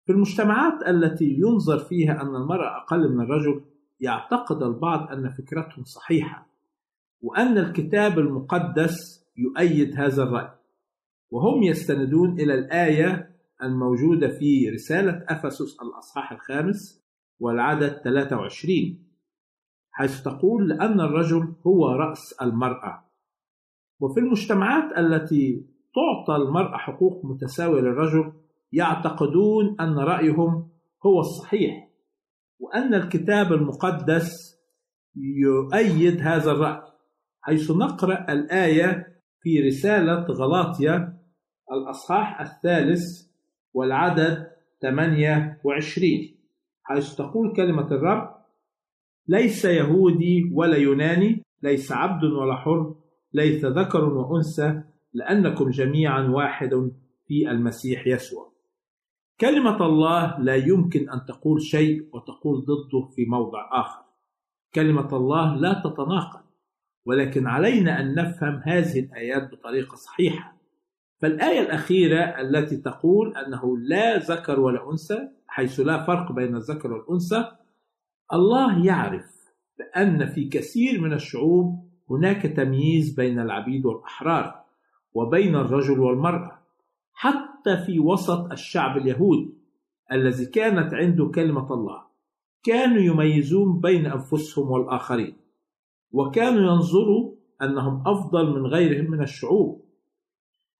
في 0.06 0.12
المجتمعات 0.12 0.88
التي 0.88 1.24
ينظر 1.24 1.78
فيها 1.78 2.22
أن 2.22 2.36
المرأة 2.36 2.82
أقل 2.82 3.12
من 3.12 3.20
الرجل 3.20 3.64
يعتقد 4.00 4.62
البعض 4.62 5.12
أن 5.12 5.30
فكرتهم 5.30 5.84
صحيحة 5.84 6.46
وأن 7.20 7.58
الكتاب 7.58 8.18
المقدس 8.18 9.26
يؤيد 9.36 10.00
هذا 10.00 10.22
الرأي. 10.22 10.50
وهم 11.30 11.62
يستندون 11.62 12.40
إلى 12.40 12.54
الآية 12.54 13.34
الموجودة 13.62 14.28
في 14.28 14.70
رسالة 14.70 15.24
أفسس 15.28 15.76
الأصحاح 15.82 16.32
الخامس 16.32 17.04
والعدد 17.40 18.00
23 18.04 19.03
حيث 19.96 20.22
تقول 20.22 20.68
لأن 20.68 21.00
الرجل 21.00 21.54
هو 21.66 21.86
رأس 21.86 22.34
المرأة. 22.42 23.04
وفي 24.00 24.20
المجتمعات 24.20 24.98
التي 24.98 25.66
تعطى 25.94 26.42
المرأة 26.42 26.76
حقوق 26.76 27.24
متساوية 27.24 27.80
للرجل 27.80 28.32
يعتقدون 28.72 29.76
أن 29.80 29.98
رأيهم 29.98 30.68
هو 31.06 31.20
الصحيح 31.20 31.88
وأن 32.58 32.94
الكتاب 32.94 33.52
المقدس 33.52 34.30
يؤيد 35.16 36.20
هذا 36.20 36.50
الرأي 36.50 36.82
حيث 37.40 37.70
نقرأ 37.70 38.32
الآية 38.32 39.06
في 39.40 39.60
رسالة 39.60 40.24
غلاطيا 40.24 41.18
الأصحاح 41.72 42.40
الثالث 42.40 43.02
والعدد 43.74 44.50
28 44.82 46.10
حيث 46.82 47.14
تقول 47.14 47.56
كلمة 47.56 47.86
الرب 47.86 48.34
ليس 49.28 49.64
يهودي 49.64 50.50
ولا 50.52 50.76
يوناني 50.76 51.42
ليس 51.62 51.92
عبد 51.92 52.24
ولا 52.24 52.56
حر 52.56 52.94
ليس 53.32 53.64
ذكر 53.64 54.04
وأنثى 54.04 54.82
لأنكم 55.12 55.70
جميعا 55.70 56.28
واحد 56.28 56.90
في 57.26 57.50
المسيح 57.50 58.06
يسوع. 58.06 58.52
كلمة 59.40 59.86
الله 59.86 60.38
لا 60.38 60.54
يمكن 60.54 61.10
أن 61.10 61.24
تقول 61.24 61.62
شيء 61.62 62.08
وتقول 62.12 62.64
ضده 62.64 63.08
في 63.16 63.24
موضع 63.24 63.68
آخر. 63.72 64.04
كلمة 64.74 65.16
الله 65.16 65.56
لا 65.56 65.82
تتناقض 65.84 66.44
ولكن 67.06 67.46
علينا 67.46 68.00
أن 68.00 68.14
نفهم 68.14 68.60
هذه 68.64 69.00
الآيات 69.00 69.50
بطريقة 69.52 69.94
صحيحة. 69.94 70.56
فالآية 71.22 71.60
الأخيرة 71.60 72.20
التي 72.40 72.76
تقول 72.76 73.36
أنه 73.36 73.78
لا 73.78 74.18
ذكر 74.18 74.60
ولا 74.60 74.90
أنثى 74.90 75.28
حيث 75.46 75.80
لا 75.80 76.06
فرق 76.06 76.32
بين 76.32 76.56
الذكر 76.56 76.92
والأنثى 76.92 77.63
الله 78.34 78.86
يعرف 78.86 79.34
بأن 79.78 80.26
في 80.26 80.44
كثير 80.44 81.00
من 81.00 81.12
الشعوب 81.12 81.84
هناك 82.10 82.42
تمييز 82.42 83.14
بين 83.14 83.40
العبيد 83.40 83.86
والأحرار 83.86 84.64
وبين 85.14 85.54
الرجل 85.54 86.00
والمرأة 86.00 86.58
حتى 87.12 87.76
في 87.86 88.00
وسط 88.00 88.52
الشعب 88.52 88.96
اليهودي 88.96 89.54
الذي 90.12 90.46
كانت 90.46 90.94
عنده 90.94 91.30
كلمة 91.34 91.74
الله. 91.74 92.04
كانوا 92.62 93.02
يميزون 93.02 93.80
بين 93.80 94.06
أنفسهم 94.06 94.70
والآخرين 94.70 95.36
وكانوا 96.12 96.72
ينظروا 96.72 97.34
أنهم 97.62 98.02
أفضل 98.08 98.60
من 98.60 98.66
غيرهم 98.66 99.10
من 99.10 99.22
الشعوب. 99.22 99.84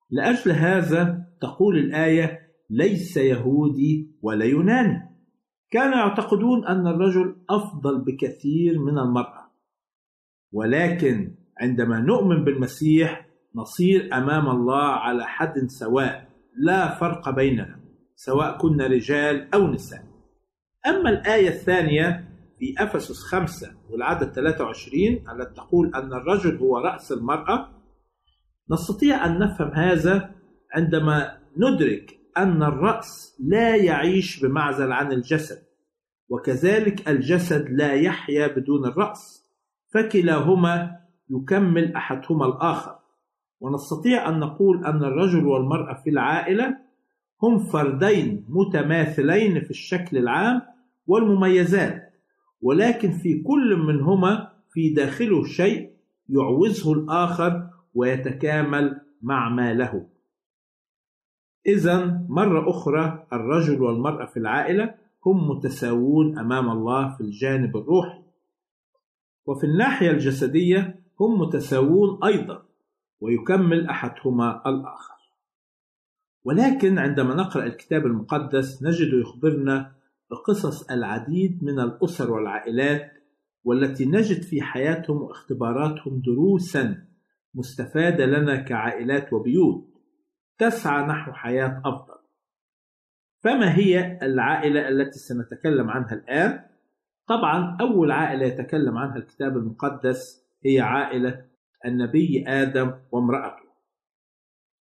لأجل 0.09 0.51
هذا 0.51 1.25
تقول 1.41 1.77
الآية 1.77 2.39
ليس 2.69 3.17
يهودي 3.17 4.11
ولا 4.21 4.45
يوناني 4.45 5.14
كانوا 5.71 5.97
يعتقدون 5.97 6.65
أن 6.65 6.87
الرجل 6.87 7.35
أفضل 7.49 8.01
بكثير 8.01 8.79
من 8.79 8.99
المرأة. 8.99 9.51
ولكن 10.51 11.35
عندما 11.61 11.99
نؤمن 11.99 12.43
بالمسيح 12.43 13.27
نصير 13.55 14.09
أمام 14.13 14.49
الله 14.49 14.83
على 14.83 15.25
حد 15.25 15.67
سواء 15.67 16.29
لا 16.57 16.95
فرق 16.95 17.29
بيننا 17.29 17.79
سواء 18.15 18.57
كنا 18.57 18.87
رجال 18.87 19.53
أو 19.53 19.67
نساء. 19.67 20.03
أما 20.87 21.09
الآية 21.09 21.49
الثانية 21.49 22.29
في 22.59 22.75
أفسس 22.77 23.23
خمسة 23.23 23.75
والعدد 23.89 24.31
23 24.31 25.01
التي 25.03 25.53
تقول 25.55 25.95
أن 25.95 26.13
الرجل 26.13 26.57
هو 26.57 26.77
رأس 26.77 27.11
المرأة 27.11 27.69
نستطيع 28.71 29.25
أن 29.25 29.39
نفهم 29.39 29.71
هذا 29.71 30.35
عندما 30.73 31.37
ندرك 31.57 32.19
أن 32.37 32.63
الرأس 32.63 33.37
لا 33.39 33.75
يعيش 33.75 34.45
بمعزل 34.45 34.91
عن 34.91 35.11
الجسد 35.11 35.57
وكذلك 36.29 37.09
الجسد 37.09 37.69
لا 37.69 37.93
يحيا 37.93 38.47
بدون 38.47 38.85
الرأس 38.85 39.45
فكلاهما 39.93 40.99
يكمل 41.29 41.95
أحدهما 41.95 42.45
الآخر. 42.45 42.95
ونستطيع 43.59 44.29
أن 44.29 44.39
نقول 44.39 44.85
أن 44.85 45.03
الرجل 45.03 45.45
والمرأة 45.45 45.93
في 46.03 46.09
العائلة 46.09 46.77
هم 47.43 47.59
فردين 47.59 48.45
متماثلين 48.49 49.61
في 49.61 49.69
الشكل 49.69 50.17
العام 50.17 50.61
والمميزات 51.07 52.13
ولكن 52.61 53.11
في 53.11 53.43
كل 53.43 53.75
منهما 53.87 54.51
في 54.69 54.89
داخله 54.89 55.43
شيء 55.43 55.89
يعوزه 56.29 56.93
الآخر 56.93 57.69
ويتكامل 57.93 59.01
مع 59.21 59.49
ما 59.49 59.73
له 59.73 60.07
إذا 61.67 62.25
مرة 62.29 62.69
أخرى 62.69 63.27
الرجل 63.33 63.81
والمرأة 63.81 64.25
في 64.25 64.37
العائلة 64.37 64.95
هم 65.25 65.49
متساوون 65.49 66.39
أمام 66.39 66.69
الله 66.69 67.15
في 67.15 67.21
الجانب 67.21 67.77
الروحي. 67.77 68.21
وفي 69.45 69.63
الناحية 69.63 70.11
الجسدية 70.11 70.99
هم 71.19 71.39
متساوون 71.39 72.23
أيضا 72.23 72.65
ويكمل 73.21 73.87
أحدهما 73.87 74.61
الآخر. 74.69 75.15
ولكن 76.43 76.99
عندما 76.99 77.35
نقرأ 77.35 77.65
الكتاب 77.65 78.05
المقدس 78.05 78.83
نجد 78.83 79.13
يخبرنا 79.13 79.91
بقصص 80.31 80.91
العديد 80.91 81.63
من 81.63 81.79
الأسر 81.79 82.31
والعائلات 82.31 83.11
والتي 83.63 84.05
نجد 84.05 84.41
في 84.41 84.61
حياتهم 84.61 85.21
واختباراتهم 85.21 86.21
دروسا 86.25 87.05
مستفادة 87.55 88.25
لنا 88.25 88.55
كعائلات 88.55 89.33
وبيوت. 89.33 89.94
تسعى 90.57 91.05
نحو 91.05 91.31
حياة 91.31 91.81
أفضل. 91.85 92.15
فما 93.43 93.77
هي 93.77 94.19
العائلة 94.21 94.89
التي 94.89 95.19
سنتكلم 95.19 95.89
عنها 95.89 96.13
الآن؟ 96.13 96.65
طبعا 97.27 97.77
أول 97.81 98.11
عائلة 98.11 98.45
يتكلم 98.45 98.97
عنها 98.97 99.15
الكتاب 99.15 99.57
المقدس 99.57 100.45
هي 100.65 100.79
عائلة 100.79 101.45
النبي 101.85 102.43
آدم 102.47 102.93
وامرأته. 103.11 103.65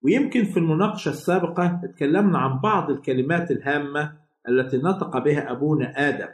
ويمكن 0.05 0.45
في 0.45 0.57
المناقشة 0.57 1.09
السابقة 1.09 1.81
تكلمنا 1.83 2.39
عن 2.39 2.61
بعض 2.61 2.91
الكلمات 2.91 3.51
الهامة 3.51 4.21
التي 4.49 4.77
نطق 4.77 5.19
بها 5.19 5.51
أبونا 5.53 6.09
آدم. 6.09 6.29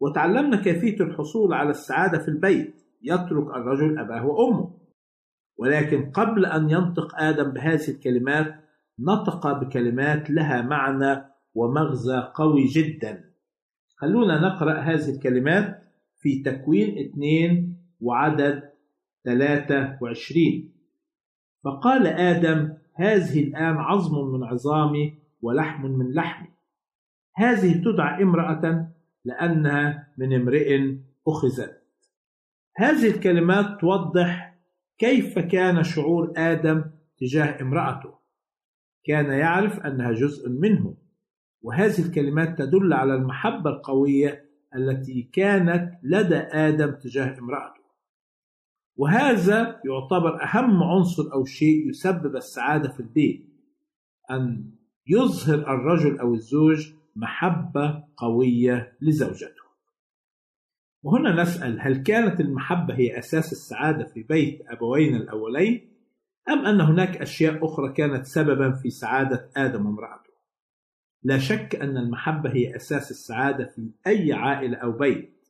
وتعلمنا 0.00 0.62
كيفية 0.62 1.00
الحصول 1.00 1.54
على 1.54 1.70
السعادة 1.70 2.18
في 2.18 2.28
البيت 2.28 2.82
يترك 3.02 3.46
الرجل 3.56 3.98
أباه 3.98 4.26
وأمه. 4.26 4.81
ولكن 5.58 6.10
قبل 6.10 6.46
أن 6.46 6.70
ينطق 6.70 7.20
آدم 7.20 7.50
بهذه 7.50 7.88
الكلمات 7.88 8.54
نطق 8.98 9.52
بكلمات 9.52 10.30
لها 10.30 10.62
معنى 10.62 11.24
ومغزى 11.54 12.30
قوي 12.34 12.64
جدا. 12.64 13.24
خلونا 13.96 14.40
نقرأ 14.40 14.80
هذه 14.80 15.10
الكلمات 15.10 15.82
في 16.18 16.42
تكوين 16.42 16.98
اثنين 16.98 17.76
وعدد 18.00 18.62
23 19.24 20.72
فقال 21.64 22.06
آدم 22.06 22.74
هذه 22.94 23.42
الآن 23.42 23.76
عظم 23.76 24.32
من 24.32 24.44
عظامي 24.44 25.18
ولحم 25.42 25.86
من 25.86 26.14
لحمي. 26.14 26.48
هذه 27.36 27.82
تدعى 27.84 28.22
امرأة 28.22 28.88
لأنها 29.24 30.08
من 30.18 30.34
امرئ 30.34 30.96
أخذت. 31.28 31.82
هذه 32.76 33.10
الكلمات 33.10 33.80
توضح 33.80 34.51
كيف 34.98 35.38
كان 35.38 35.82
شعور 35.82 36.32
آدم 36.36 36.84
تجاه 37.18 37.62
امرأته؟ 37.62 38.14
كان 39.04 39.26
يعرف 39.26 39.80
أنها 39.80 40.12
جزء 40.12 40.48
منه 40.48 40.94
وهذه 41.62 42.06
الكلمات 42.06 42.58
تدل 42.58 42.92
على 42.92 43.14
المحبة 43.14 43.70
القوية 43.70 44.44
التي 44.76 45.22
كانت 45.22 45.92
لدى 46.02 46.36
آدم 46.36 46.90
تجاه 46.90 47.38
امرأته. 47.38 47.82
وهذا 48.96 49.80
يعتبر 49.84 50.42
أهم 50.42 50.82
عنصر 50.82 51.32
أو 51.32 51.44
شيء 51.44 51.88
يسبب 51.88 52.36
السعادة 52.36 52.88
في 52.88 53.00
البيت 53.00 53.48
أن 54.30 54.70
يظهر 55.06 55.74
الرجل 55.74 56.18
أو 56.18 56.34
الزوج 56.34 56.92
محبة 57.16 58.04
قوية 58.16 58.92
لزوجته. 59.00 59.61
وهنا 61.02 61.42
نسأل 61.42 61.80
هل 61.80 62.02
كانت 62.02 62.40
المحبة 62.40 62.94
هي 62.94 63.18
أساس 63.18 63.52
السعادة 63.52 64.04
في 64.04 64.22
بيت 64.22 64.60
أبوين 64.68 65.16
الأولين 65.16 65.88
أم 66.48 66.66
أن 66.66 66.80
هناك 66.80 67.16
أشياء 67.16 67.64
أخرى 67.64 67.92
كانت 67.92 68.26
سببا 68.26 68.72
في 68.72 68.90
سعادة 68.90 69.50
آدم 69.56 69.86
وامرأته؟ 69.86 70.32
لا 71.22 71.38
شك 71.38 71.76
أن 71.76 71.96
المحبة 71.96 72.50
هي 72.50 72.76
أساس 72.76 73.10
السعادة 73.10 73.64
في 73.64 73.90
أي 74.06 74.32
عائلة 74.32 74.76
أو 74.76 74.92
بيت 74.92 75.48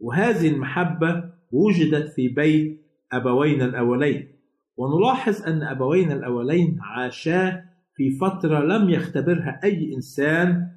وهذه 0.00 0.48
المحبة 0.48 1.32
وجدت 1.52 2.12
في 2.12 2.28
بيت 2.28 2.86
أبوينا 3.12 3.64
الأولين. 3.64 4.28
ونلاحظ 4.76 5.42
أن 5.42 5.62
أبوينا 5.62 6.14
الأولين 6.14 6.78
عاشا 6.80 7.64
في 7.94 8.10
فترة 8.10 8.58
لم 8.60 8.90
يختبرها 8.90 9.60
أي 9.64 9.94
إنسان 9.94 10.75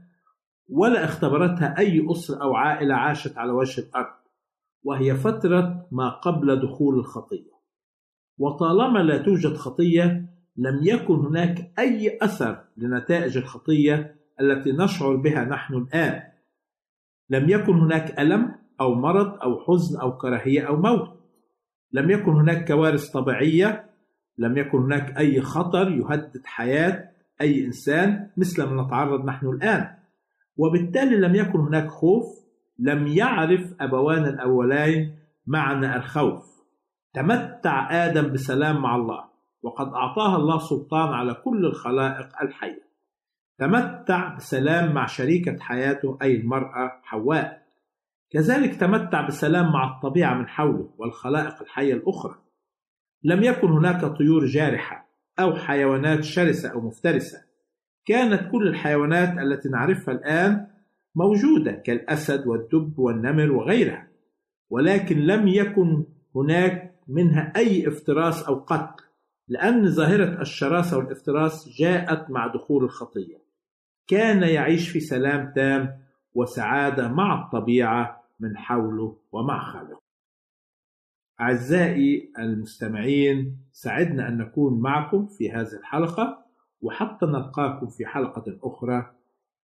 ولا 0.70 1.06
اختبرتها 1.06 1.78
أي 1.78 2.08
أسرة 2.12 2.44
أو 2.44 2.56
عائلة 2.56 2.96
عاشت 2.96 3.38
على 3.38 3.52
وجه 3.52 3.82
الأرض 3.82 4.20
وهي 4.84 5.16
فترة 5.16 5.88
ما 5.92 6.10
قبل 6.10 6.62
دخول 6.62 7.00
الخطية. 7.00 7.60
وطالما 8.38 9.00
لا 9.00 9.18
توجد 9.18 9.54
خطية 9.54 10.30
لم 10.58 10.80
يكن 10.84 11.14
هناك 11.14 11.72
أي 11.80 12.18
أثر 12.22 12.64
لنتائج 12.78 13.38
الخطية 13.38 14.16
التي 14.42 14.72
نشعر 14.72 15.16
بها 15.16 15.46
نحن 15.46 15.74
الآن. 15.74 16.22
لم 17.30 17.50
يكن 17.50 17.74
هناك 17.74 18.20
ألم 18.20 18.56
أو 18.82 18.96
مرض 18.96 19.40
أو 19.44 19.60
حزن 19.60 20.00
أو 20.00 20.18
كراهية 20.18 20.68
أو 20.68 20.76
موت. 20.76 21.20
لم 21.92 22.10
يكن 22.10 22.32
هناك 22.32 22.68
كوارث 22.68 23.10
طبيعية. 23.10 23.90
لم 24.38 24.58
يكن 24.58 24.78
هناك 24.78 25.18
أي 25.18 25.42
خطر 25.42 25.92
يهدد 25.92 26.42
حياة 26.46 27.10
أي 27.42 27.66
إنسان 27.66 28.30
مثل 28.38 28.64
ما 28.64 28.84
نتعرض 28.84 29.26
نحن 29.26 29.48
الآن. 29.48 29.99
وبالتالي 30.60 31.16
لم 31.16 31.36
يكن 31.36 31.60
هناك 31.60 31.88
خوف 31.88 32.26
لم 32.80 33.08
يعرف 33.08 33.74
أبوانا 33.82 34.30
الأولين 34.30 35.16
معنى 35.48 35.96
الخوف. 35.96 36.44
تمتع 37.14 38.06
آدم 38.06 38.34
بسلام 38.34 38.82
مع 38.82 38.96
الله 38.96 39.24
وقد 39.64 39.88
أعطاها 39.88 40.38
الله 40.38 40.58
سلطان 40.58 41.14
على 41.14 41.34
كل 41.34 41.66
الخلائق 41.66 42.42
الحية. 42.42 42.90
تمتع 43.60 44.36
بسلام 44.36 44.94
مع 44.94 45.06
شريكة 45.06 45.60
حياته 45.60 46.18
أي 46.22 46.36
المرأة 46.36 47.02
حواء. 47.04 47.62
كذلك 48.32 48.76
تمتع 48.76 49.28
بسلام 49.28 49.72
مع 49.72 49.96
الطبيعة 49.96 50.34
من 50.34 50.48
حوله 50.48 50.90
والخلائق 50.98 51.62
الحية 51.62 51.94
الأخرى. 51.94 52.36
لم 53.24 53.44
يكن 53.44 53.68
هناك 53.68 54.06
طيور 54.18 54.46
جارحة 54.46 55.10
أو 55.40 55.56
حيوانات 55.56 56.24
شرسة 56.24 56.74
أو 56.74 56.82
مفترسة. 56.82 57.49
كانت 58.06 58.52
كل 58.52 58.68
الحيوانات 58.68 59.38
التي 59.38 59.70
نعرفها 59.70 60.14
الآن 60.14 60.68
موجودة 61.16 61.72
كالأسد 61.72 62.48
والدب 62.48 63.00
والنمر 63.00 63.52
وغيرها 63.52 64.08
ولكن 64.70 65.18
لم 65.18 65.48
يكن 65.48 66.06
هناك 66.36 66.96
منها 67.08 67.54
أي 67.56 67.88
افتراس 67.88 68.44
أو 68.44 68.56
قتل 68.56 69.04
لأن 69.50 69.90
ظاهرة 69.90 70.42
الشراسة 70.42 70.98
والافتراس 70.98 71.70
جاءت 71.80 72.30
مع 72.30 72.48
دخول 72.48 72.84
الخطية. 72.84 73.38
كان 74.08 74.44
يعيش 74.44 74.90
في 74.90 75.00
سلام 75.00 75.54
تام 75.56 76.02
وسعادة 76.34 77.08
مع 77.08 77.46
الطبيعة 77.46 78.24
من 78.40 78.58
حوله 78.58 79.18
ومع 79.32 79.72
خالقه. 79.72 80.02
أعزائي 81.42 82.32
المستمعين 82.40 83.58
سعدنا 83.72 84.28
أن 84.28 84.38
نكون 84.38 84.82
معكم 84.82 85.26
في 85.26 85.52
هذه 85.52 85.74
الحلقة. 85.80 86.46
وحتى 86.82 87.26
نلقاكم 87.26 87.88
في 87.88 88.06
حلقة 88.06 88.58
أخرى. 88.64 89.12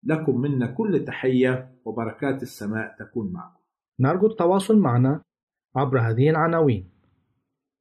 لكم 0.05 0.41
منا 0.41 0.67
كل 0.67 1.05
تحية 1.05 1.71
وبركات 1.85 2.43
السماء 2.43 2.97
تكون 2.99 3.33
معكم. 3.33 3.61
نرجو 4.01 4.27
التواصل 4.27 4.79
معنا 4.79 5.23
عبر 5.77 6.01
هذه 6.01 6.31
العناوين. 6.31 6.89